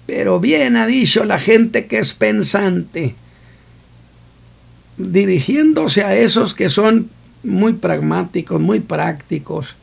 Pero 0.05 0.39
bien 0.39 0.77
ha 0.77 0.87
dicho 0.87 1.25
la 1.25 1.39
gente 1.39 1.87
que 1.87 1.99
es 1.99 2.13
pensante, 2.13 3.15
dirigiéndose 4.97 6.03
a 6.03 6.15
esos 6.15 6.53
que 6.53 6.69
son 6.69 7.09
muy 7.43 7.73
pragmáticos, 7.73 8.61
muy 8.61 8.79
prácticos, 8.79 9.75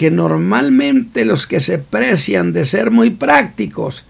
que 0.00 0.10
normalmente 0.10 1.26
los 1.26 1.46
que 1.46 1.60
se 1.60 1.76
precian 1.76 2.54
de 2.54 2.64
ser 2.64 2.90
muy 2.90 3.10
prácticos, 3.10 4.06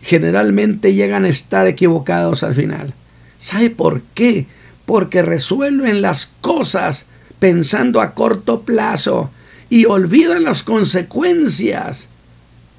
generalmente 0.00 0.94
llegan 0.94 1.26
a 1.26 1.28
estar 1.28 1.66
equivocados 1.66 2.42
al 2.42 2.54
final. 2.54 2.94
¿Sabe 3.38 3.68
por 3.68 4.00
qué? 4.14 4.46
Porque 4.86 5.20
resuelven 5.20 6.00
las 6.00 6.32
cosas 6.40 7.08
pensando 7.40 8.00
a 8.00 8.14
corto 8.14 8.62
plazo 8.62 9.30
y 9.68 9.84
olvidan 9.84 10.44
las 10.44 10.62
consecuencias 10.62 12.08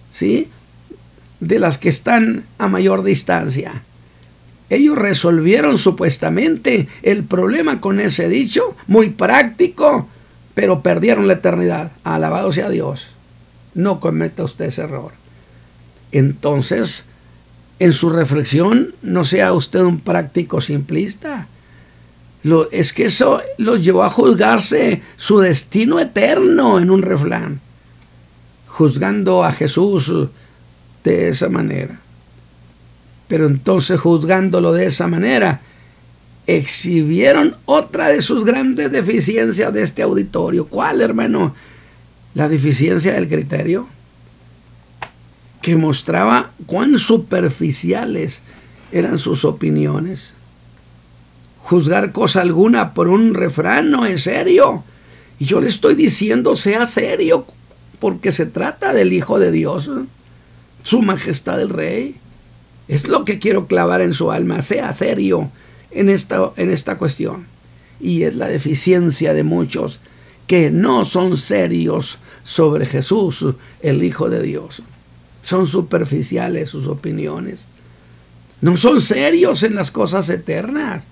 ¿sí? 0.09 0.49
De 1.39 1.59
las 1.59 1.77
que 1.77 1.89
están 1.89 2.45
a 2.57 2.67
mayor 2.67 3.03
distancia. 3.03 3.83
Ellos 4.71 4.97
resolvieron 4.97 5.77
supuestamente 5.77 6.87
el 7.03 7.23
problema 7.25 7.79
con 7.79 7.99
ese 7.99 8.27
dicho, 8.27 8.75
muy 8.87 9.11
práctico, 9.11 10.09
pero 10.53 10.81
perdieron 10.81 11.27
la 11.27 11.33
eternidad. 11.33 11.91
Alabado 12.03 12.51
sea 12.51 12.69
Dios. 12.69 13.11
No 13.73 13.99
cometa 13.99 14.43
usted 14.43 14.65
ese 14.65 14.83
error. 14.83 15.13
Entonces, 16.11 17.05
en 17.79 17.93
su 17.93 18.09
reflexión, 18.09 18.93
no 19.01 19.23
sea 19.23 19.53
usted 19.53 19.81
un 19.81 19.99
práctico 19.99 20.61
simplista. 20.61 21.47
Lo, 22.43 22.69
es 22.71 22.93
que 22.93 23.05
eso 23.05 23.41
lo 23.57 23.77
llevó 23.77 24.03
a 24.03 24.09
juzgarse 24.09 25.01
su 25.15 25.39
destino 25.39 25.99
eterno 25.99 26.79
en 26.79 26.91
un 26.91 27.01
refrán 27.01 27.61
juzgando 28.73 29.43
a 29.43 29.51
Jesús 29.51 30.11
de 31.03 31.29
esa 31.29 31.49
manera. 31.49 31.99
Pero 33.27 33.45
entonces 33.45 33.99
juzgándolo 33.99 34.73
de 34.73 34.87
esa 34.87 35.07
manera, 35.07 35.61
exhibieron 36.47 37.55
otra 37.65 38.09
de 38.09 38.21
sus 38.21 38.45
grandes 38.45 38.91
deficiencias 38.91 39.73
de 39.73 39.81
este 39.81 40.03
auditorio. 40.03 40.67
¿Cuál, 40.67 41.01
hermano? 41.01 41.55
La 42.33 42.49
deficiencia 42.49 43.13
del 43.13 43.29
criterio, 43.29 43.87
que 45.61 45.75
mostraba 45.75 46.51
cuán 46.65 46.99
superficiales 46.99 48.41
eran 48.91 49.19
sus 49.19 49.45
opiniones. 49.45 50.33
Juzgar 51.59 52.11
cosa 52.11 52.41
alguna 52.41 52.93
por 52.93 53.07
un 53.07 53.33
refrán 53.33 53.89
no 53.89 54.05
es 54.05 54.23
serio. 54.23 54.83
Y 55.39 55.45
yo 55.45 55.61
le 55.61 55.69
estoy 55.69 55.95
diciendo, 55.95 56.55
sea 56.55 56.85
serio 56.85 57.45
porque 57.99 58.33
se 58.33 58.45
trata 58.45 58.91
del 58.91 59.13
Hijo 59.13 59.39
de 59.39 59.51
Dios, 59.51 59.89
su 60.81 61.01
majestad 61.01 61.61
el 61.61 61.69
Rey. 61.69 62.17
Es 62.89 63.07
lo 63.07 63.23
que 63.23 63.39
quiero 63.39 63.67
clavar 63.67 64.01
en 64.01 64.13
su 64.13 64.31
alma, 64.31 64.61
sea 64.61 64.91
serio 64.91 65.49
en 65.93 66.09
esta, 66.09 66.51
en 66.57 66.69
esta 66.69 66.97
cuestión. 66.97 67.47
Y 67.99 68.23
es 68.23 68.35
la 68.35 68.47
deficiencia 68.47 69.33
de 69.33 69.43
muchos 69.43 70.01
que 70.47 70.71
no 70.71 71.05
son 71.05 71.37
serios 71.37 72.19
sobre 72.43 72.85
Jesús, 72.85 73.45
el 73.81 74.03
Hijo 74.03 74.29
de 74.29 74.41
Dios. 74.41 74.83
Son 75.41 75.67
superficiales 75.67 76.69
sus 76.69 76.87
opiniones. 76.87 77.67
No 78.61 78.77
son 78.77 79.01
serios 79.01 79.63
en 79.63 79.75
las 79.75 79.91
cosas 79.91 80.29
eternas. 80.29 81.03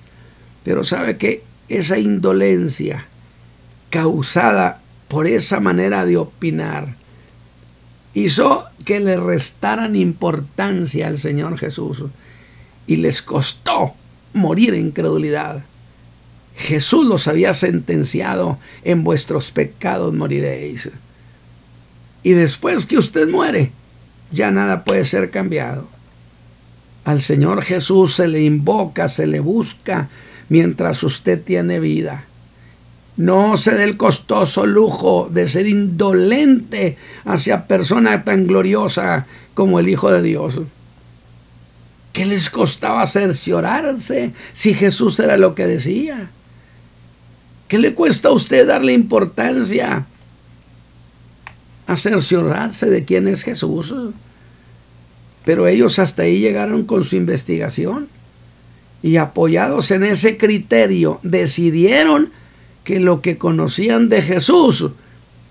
Pero 0.63 0.83
sabe 0.83 1.17
que 1.17 1.43
esa 1.69 1.97
indolencia 1.97 3.07
causada 3.89 4.81
por 5.07 5.27
esa 5.27 5.59
manera 5.59 6.05
de 6.05 6.17
opinar 6.17 6.95
hizo 8.13 8.65
que 8.85 8.99
le 8.99 9.17
restaran 9.17 9.95
importancia 9.95 11.07
al 11.07 11.17
Señor 11.17 11.57
Jesús 11.57 12.03
y 12.87 12.97
les 12.97 13.21
costó 13.21 13.95
morir 14.33 14.73
en 14.73 14.91
credulidad. 14.91 15.63
Jesús 16.55 17.05
los 17.05 17.27
había 17.27 17.53
sentenciado, 17.53 18.57
en 18.83 19.03
vuestros 19.03 19.51
pecados 19.51 20.13
moriréis. 20.13 20.89
Y 22.23 22.31
después 22.31 22.85
que 22.85 22.97
usted 22.97 23.29
muere, 23.29 23.71
ya 24.31 24.51
nada 24.51 24.83
puede 24.83 25.05
ser 25.05 25.31
cambiado. 25.31 25.87
Al 27.03 27.21
Señor 27.21 27.63
Jesús 27.63 28.15
se 28.15 28.27
le 28.27 28.41
invoca, 28.41 29.07
se 29.07 29.25
le 29.25 29.39
busca 29.39 30.09
mientras 30.49 31.03
usted 31.03 31.41
tiene 31.41 31.79
vida. 31.79 32.25
No 33.17 33.57
se 33.57 33.71
dé 33.71 33.83
el 33.83 33.97
costoso 33.97 34.65
lujo 34.65 35.29
de 35.31 35.47
ser 35.47 35.67
indolente 35.67 36.97
hacia 37.25 37.67
persona 37.67 38.23
tan 38.23 38.47
gloriosa 38.47 39.25
como 39.53 39.79
el 39.79 39.89
Hijo 39.89 40.11
de 40.11 40.21
Dios. 40.21 40.61
¿Qué 42.21 42.27
les 42.27 42.51
costaba 42.51 43.03
cerciorarse 43.07 44.31
si 44.53 44.75
Jesús 44.75 45.19
era 45.19 45.37
lo 45.37 45.55
que 45.55 45.65
decía? 45.65 46.29
¿Qué 47.67 47.79
le 47.79 47.95
cuesta 47.95 48.27
a 48.27 48.31
usted 48.31 48.67
darle 48.67 48.93
importancia 48.93 50.05
a 51.87 51.95
cerciorarse 51.95 52.91
de 52.91 53.05
quién 53.05 53.27
es 53.27 53.41
Jesús? 53.41 53.95
Pero 55.45 55.65
ellos 55.65 55.97
hasta 55.97 56.21
ahí 56.21 56.37
llegaron 56.37 56.83
con 56.83 57.03
su 57.03 57.15
investigación 57.15 58.07
y 59.01 59.17
apoyados 59.17 59.89
en 59.89 60.03
ese 60.03 60.37
criterio 60.37 61.19
decidieron 61.23 62.31
que 62.83 62.99
lo 62.99 63.23
que 63.23 63.39
conocían 63.39 64.09
de 64.09 64.21
Jesús 64.21 64.91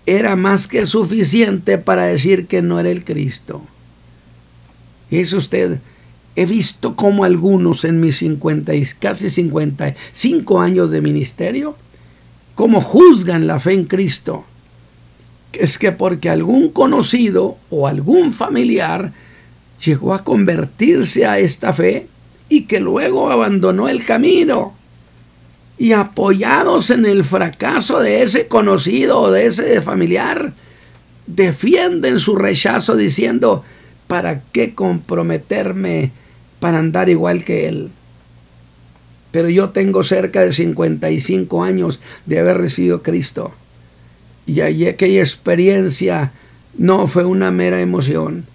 era 0.07 0.37
más 0.37 0.68
que 0.68 0.87
suficiente 0.87 1.79
para 1.79 2.05
decir 2.05 2.47
que 2.47 2.62
no 2.62 2.79
era 2.79 2.91
el 2.91 3.05
Cristo. 3.05 3.61
Es 5.11 5.33
usted, 5.33 5.81
he 6.41 6.47
visto 6.47 6.97
como 6.97 7.24
algunos 7.24 7.84
en 7.84 8.01
mis 8.01 8.16
50 8.16 8.74
y 8.74 8.86
casi 8.99 9.28
55 9.28 10.59
años 10.59 10.91
de 10.91 11.03
ministerio, 11.03 11.76
cómo 12.55 12.80
juzgan 12.80 13.47
la 13.47 13.59
fe 13.59 13.74
en 13.74 13.84
Cristo. 13.84 14.47
Es 15.53 15.76
que 15.76 15.93
porque 15.93 16.30
algún 16.30 16.70
conocido 16.70 17.59
o 17.68 17.86
algún 17.86 18.32
familiar 18.32 19.12
llegó 19.84 20.14
a 20.14 20.24
convertirse 20.24 21.26
a 21.26 21.38
esta 21.38 21.74
fe 21.74 22.07
y 22.49 22.62
que 22.62 22.80
luego 22.80 23.30
abandonó 23.30 23.91
el 23.91 24.07
camino 24.07 24.72
y 25.76 25.93
apoyados 25.93 26.88
en 26.88 27.05
el 27.05 27.22
fracaso 27.22 28.01
de 28.01 28.22
ese 28.22 28.49
conocido 28.49 29.20
o 29.20 29.30
de 29.30 29.45
ese 29.45 29.82
familiar, 29.82 30.55
defienden 31.26 32.18
su 32.18 32.34
rechazo 32.34 32.97
diciendo, 32.97 33.62
¿para 34.07 34.41
qué 34.53 34.74
comprometerme 34.74 36.12
para 36.61 36.79
andar 36.79 37.09
igual 37.09 37.45
que 37.45 37.67
él? 37.67 37.91
Pero 39.33 39.49
yo 39.49 39.71
tengo 39.71 40.03
cerca 40.03 40.43
de 40.43 40.53
55 40.53 41.65
años 41.65 42.01
de 42.27 42.39
haber 42.39 42.59
recibido 42.59 43.03
Cristo. 43.03 43.53
Y 44.47 44.61
aquella 44.61 45.21
experiencia 45.21 46.33
no 46.77 47.07
fue 47.07 47.25
una 47.25 47.51
mera 47.51 47.81
emoción. 47.81 48.47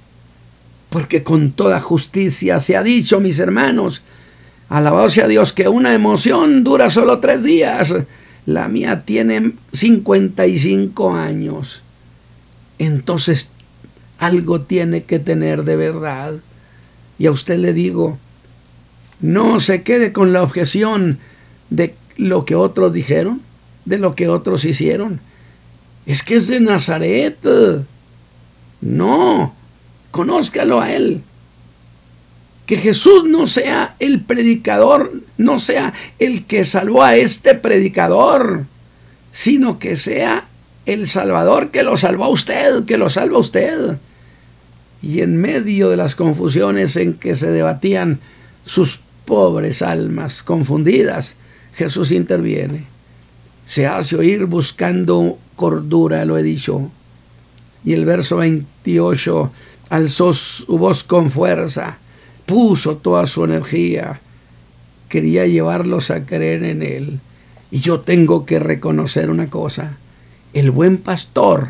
Porque 0.90 1.24
con 1.24 1.52
toda 1.52 1.80
justicia 1.80 2.60
se 2.60 2.76
ha 2.76 2.84
dicho, 2.84 3.20
mis 3.20 3.40
hermanos, 3.40 4.02
Alabado 4.70 5.10
sea 5.10 5.28
Dios 5.28 5.54
que 5.54 5.68
una 5.68 5.94
emoción 5.94 6.64
dura 6.64 6.90
solo 6.90 7.20
tres 7.20 7.44
días. 7.44 7.94
La 8.46 8.68
mía 8.68 9.04
tiene 9.06 9.54
55 9.72 11.14
años. 11.14 11.84
Entonces 12.80 13.52
algo 14.18 14.62
tiene 14.62 15.04
que 15.04 15.20
tener 15.20 15.64
de 15.64 15.76
verdad. 15.76 16.36
Y 17.18 17.28
a 17.28 17.32
usted 17.32 17.58
le 17.58 17.74
digo, 17.74 18.18
no 19.22 19.60
se 19.60 19.84
quede 19.84 20.12
con 20.12 20.34
la 20.34 20.44
objeción 20.44 21.20
de 21.70 21.96
lo 22.18 22.46
que 22.46 22.56
otros 22.56 22.94
dijeron, 22.94 23.42
de 23.86 23.98
lo 23.98 24.16
que 24.16 24.28
otros 24.28 24.66
hicieron. 24.66 25.20
Es 26.06 26.24
que 26.24 26.36
es 26.36 26.48
de 26.48 26.60
Nazaret. 26.60 27.38
No, 28.82 29.56
conózcalo 30.12 30.82
a 30.82 30.92
él 30.92 31.24
que 32.66 32.78
Jesús 32.78 33.26
no 33.26 33.48
sea 33.48 33.96
el 34.00 34.22
predicador, 34.22 35.12
no 35.38 35.60
sea 35.60 35.94
el 36.20 36.46
que 36.46 36.66
salvó 36.66 37.04
a 37.04 37.16
este 37.16 37.56
predicador, 37.56 38.66
sino 39.32 39.78
que 39.78 39.96
sea 39.96 40.48
el 40.86 41.08
Salvador 41.08 41.72
que 41.72 41.84
lo 41.84 41.98
salvó 41.98 42.26
a 42.26 42.30
usted, 42.30 42.86
que 42.86 42.98
lo 42.98 43.10
salva 43.10 43.38
a 43.38 43.42
usted. 43.42 43.98
Y 45.06 45.22
en 45.22 45.38
medio 45.38 45.90
de 45.90 45.98
las 45.98 46.16
confusiones 46.16 46.96
en 46.96 47.14
que 47.14 47.36
se 47.36 47.52
debatían 47.52 48.20
sus 48.64 49.00
pobres 49.26 49.82
almas 49.82 50.42
confundidas, 50.42 51.36
Jesús 51.74 52.12
interviene. 52.12 52.86
Se 53.66 53.86
hace 53.86 54.18
oír 54.18 54.46
buscando 54.46 55.38
cordura, 55.56 56.26
lo 56.26 56.38
he 56.38 56.44
dicho. 56.44 56.90
Y 57.84 57.94
el 57.94 58.06
verso 58.06 58.38
28 58.38 59.52
alzó 59.90 60.34
su 60.34 60.78
voz 60.78 61.04
con 61.04 61.30
fuerza 61.30 62.00
puso 62.46 62.98
toda 62.98 63.26
su 63.26 63.44
energía, 63.44 64.22
quería 65.10 65.46
llevarlos 65.46 66.12
a 66.12 66.26
creer 66.26 66.64
en 66.64 66.84
Él. 66.84 67.20
Y 67.72 67.80
yo 67.80 68.00
tengo 68.00 68.46
que 68.46 68.60
reconocer 68.60 69.30
una 69.30 69.50
cosa, 69.50 69.98
el 70.54 70.72
buen 70.72 70.98
pastor 70.98 71.70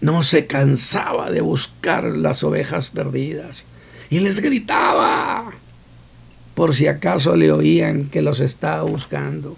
no 0.00 0.22
se 0.22 0.46
cansaba 0.46 1.30
de 1.30 1.40
buscar 1.40 2.04
las 2.04 2.42
ovejas 2.44 2.90
perdidas 2.90 3.64
y 4.10 4.20
les 4.20 4.40
gritaba 4.40 5.52
por 6.54 6.74
si 6.74 6.86
acaso 6.86 7.36
le 7.36 7.52
oían 7.52 8.06
que 8.06 8.22
los 8.22 8.40
estaba 8.40 8.82
buscando. 8.82 9.56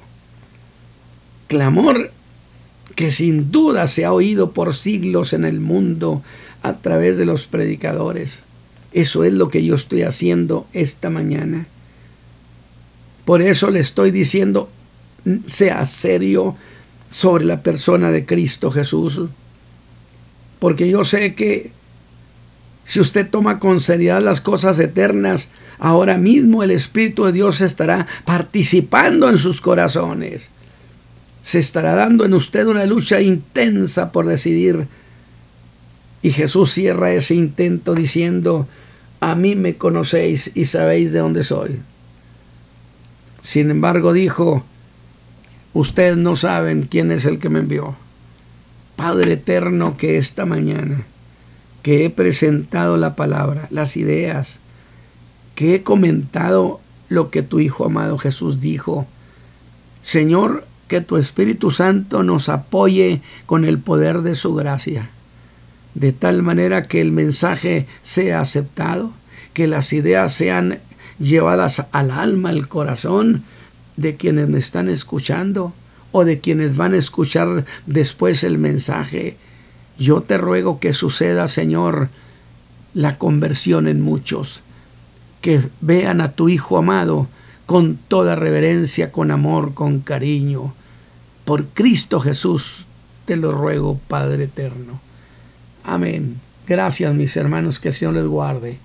Clamor 1.49 2.13
que 2.95 3.11
sin 3.11 3.51
duda 3.51 3.87
se 3.87 4.05
ha 4.05 4.13
oído 4.13 4.53
por 4.53 4.75
siglos 4.75 5.33
en 5.33 5.45
el 5.45 5.61
mundo 5.61 6.23
a 6.63 6.79
través 6.79 7.17
de 7.17 7.25
los 7.25 7.47
predicadores. 7.47 8.43
Eso 8.93 9.25
es 9.25 9.33
lo 9.33 9.49
que 9.49 9.65
yo 9.65 9.75
estoy 9.75 10.03
haciendo 10.03 10.67
esta 10.73 11.09
mañana. 11.09 11.67
Por 13.25 13.41
eso 13.41 13.71
le 13.71 13.81
estoy 13.81 14.11
diciendo, 14.11 14.69
sea 15.47 15.87
serio 15.87 16.57
sobre 17.11 17.45
la 17.45 17.63
persona 17.63 18.11
de 18.11 18.27
Cristo 18.27 18.71
Jesús. 18.71 19.23
Porque 20.61 20.89
yo 20.89 21.05
sé 21.05 21.35
que 21.35 21.73
si 22.85 23.01
usted 23.01 23.29
toma 23.29 23.59
con 23.59 23.81
seriedad 23.81 24.23
las 24.23 24.41
cosas 24.41 24.79
eternas, 24.79 25.49
ahora 25.79 26.17
mismo 26.17 26.63
el 26.63 26.71
Espíritu 26.71 27.25
de 27.25 27.33
Dios 27.33 27.61
estará 27.61 28.07
participando 28.25 29.29
en 29.29 29.39
sus 29.39 29.61
corazones. 29.61 30.51
Se 31.43 31.59
estará 31.59 31.95
dando 31.95 32.25
en 32.25 32.35
usted 32.35 32.67
una 32.67 32.87
lucha 32.87 33.21
intensa 33.21 34.13
por 34.13 34.27
decidir 34.27 34.87
y 36.23 36.31
Jesús 36.33 36.73
cierra 36.73 37.13
ese 37.13 37.35
intento 37.35 37.95
diciendo, 37.95 38.69
a 39.21 39.35
mí 39.35 39.57
me 39.57 39.77
conocéis 39.77 40.53
y 40.55 40.67
sabéis 40.67 41.13
de 41.13 41.21
dónde 41.21 41.45
soy. 41.45 41.81
Sin 43.43 43.71
embargo 43.71 44.13
dijo, 44.13 44.65
ustedes 45.73 46.17
no 46.19 46.37
saben 46.37 46.83
quién 46.83 47.11
es 47.11 47.25
el 47.25 47.39
que 47.39 47.49
me 47.49 47.61
envió. 47.61 47.97
Padre 49.01 49.33
eterno, 49.33 49.97
que 49.97 50.19
esta 50.19 50.45
mañana 50.45 51.07
que 51.83 52.05
he 52.05 52.11
presentado 52.11 52.99
la 52.99 53.17
palabra, 53.17 53.67
las 53.71 53.97
ideas, 53.97 54.61
que 55.55 55.75
he 55.75 55.83
comentado 55.83 56.81
lo 57.09 57.31
que 57.31 57.41
tu 57.41 57.61
Hijo 57.61 57.87
amado 57.87 58.19
Jesús 58.19 58.61
dijo, 58.61 59.07
Señor, 60.03 60.67
que 60.87 61.01
tu 61.01 61.17
Espíritu 61.17 61.71
Santo 61.71 62.23
nos 62.23 62.51
apoye 62.51 63.23
con 63.47 63.65
el 63.65 63.79
poder 63.79 64.21
de 64.21 64.35
su 64.35 64.55
gracia 64.55 65.09
de 65.95 66.13
tal 66.13 66.43
manera 66.43 66.83
que 66.83 67.01
el 67.01 67.11
mensaje 67.11 67.87
sea 68.03 68.41
aceptado, 68.41 69.13
que 69.55 69.67
las 69.67 69.95
ideas 69.95 70.35
sean 70.35 70.79
llevadas 71.19 71.87
al 71.91 72.11
alma, 72.11 72.51
al 72.51 72.69
corazón 72.69 73.45
de 73.97 74.17
quienes 74.17 74.49
me 74.49 74.59
están 74.59 74.91
escuchando 74.91 75.73
o 76.13 76.25
de 76.25 76.41
quienes 76.41 76.77
van 76.77 76.95
a 76.95 76.99
escuchar 76.99 77.65
después 77.87 78.45
el 78.45 78.59
mensaje. 78.59 79.37
Yo 79.99 80.23
te 80.23 80.39
ruego 80.39 80.81
que 80.81 80.93
suceda, 80.93 81.49
Señor, 81.49 82.09
la 82.95 83.19
conversión 83.19 83.87
en 83.87 84.01
muchos, 84.01 84.63
que 85.41 85.63
vean 85.81 86.21
a 86.21 86.33
tu 86.33 86.49
Hijo 86.49 86.79
amado 86.79 87.29
con 87.67 87.97
toda 88.09 88.35
reverencia, 88.35 89.13
con 89.13 89.31
amor, 89.31 89.75
con 89.75 90.01
cariño. 90.01 90.75
Por 91.45 91.67
Cristo 91.67 92.21
Jesús 92.21 92.87
te 93.27 93.37
lo 93.37 93.53
ruego, 93.53 94.01
Padre 94.09 94.45
eterno. 94.45 95.01
Amén. 95.85 96.41
Gracias 96.67 97.15
mis 97.15 97.37
hermanos, 97.37 97.79
que 97.79 97.89
el 97.89 97.95
Señor 97.95 98.15
les 98.15 98.27
guarde. 98.27 98.81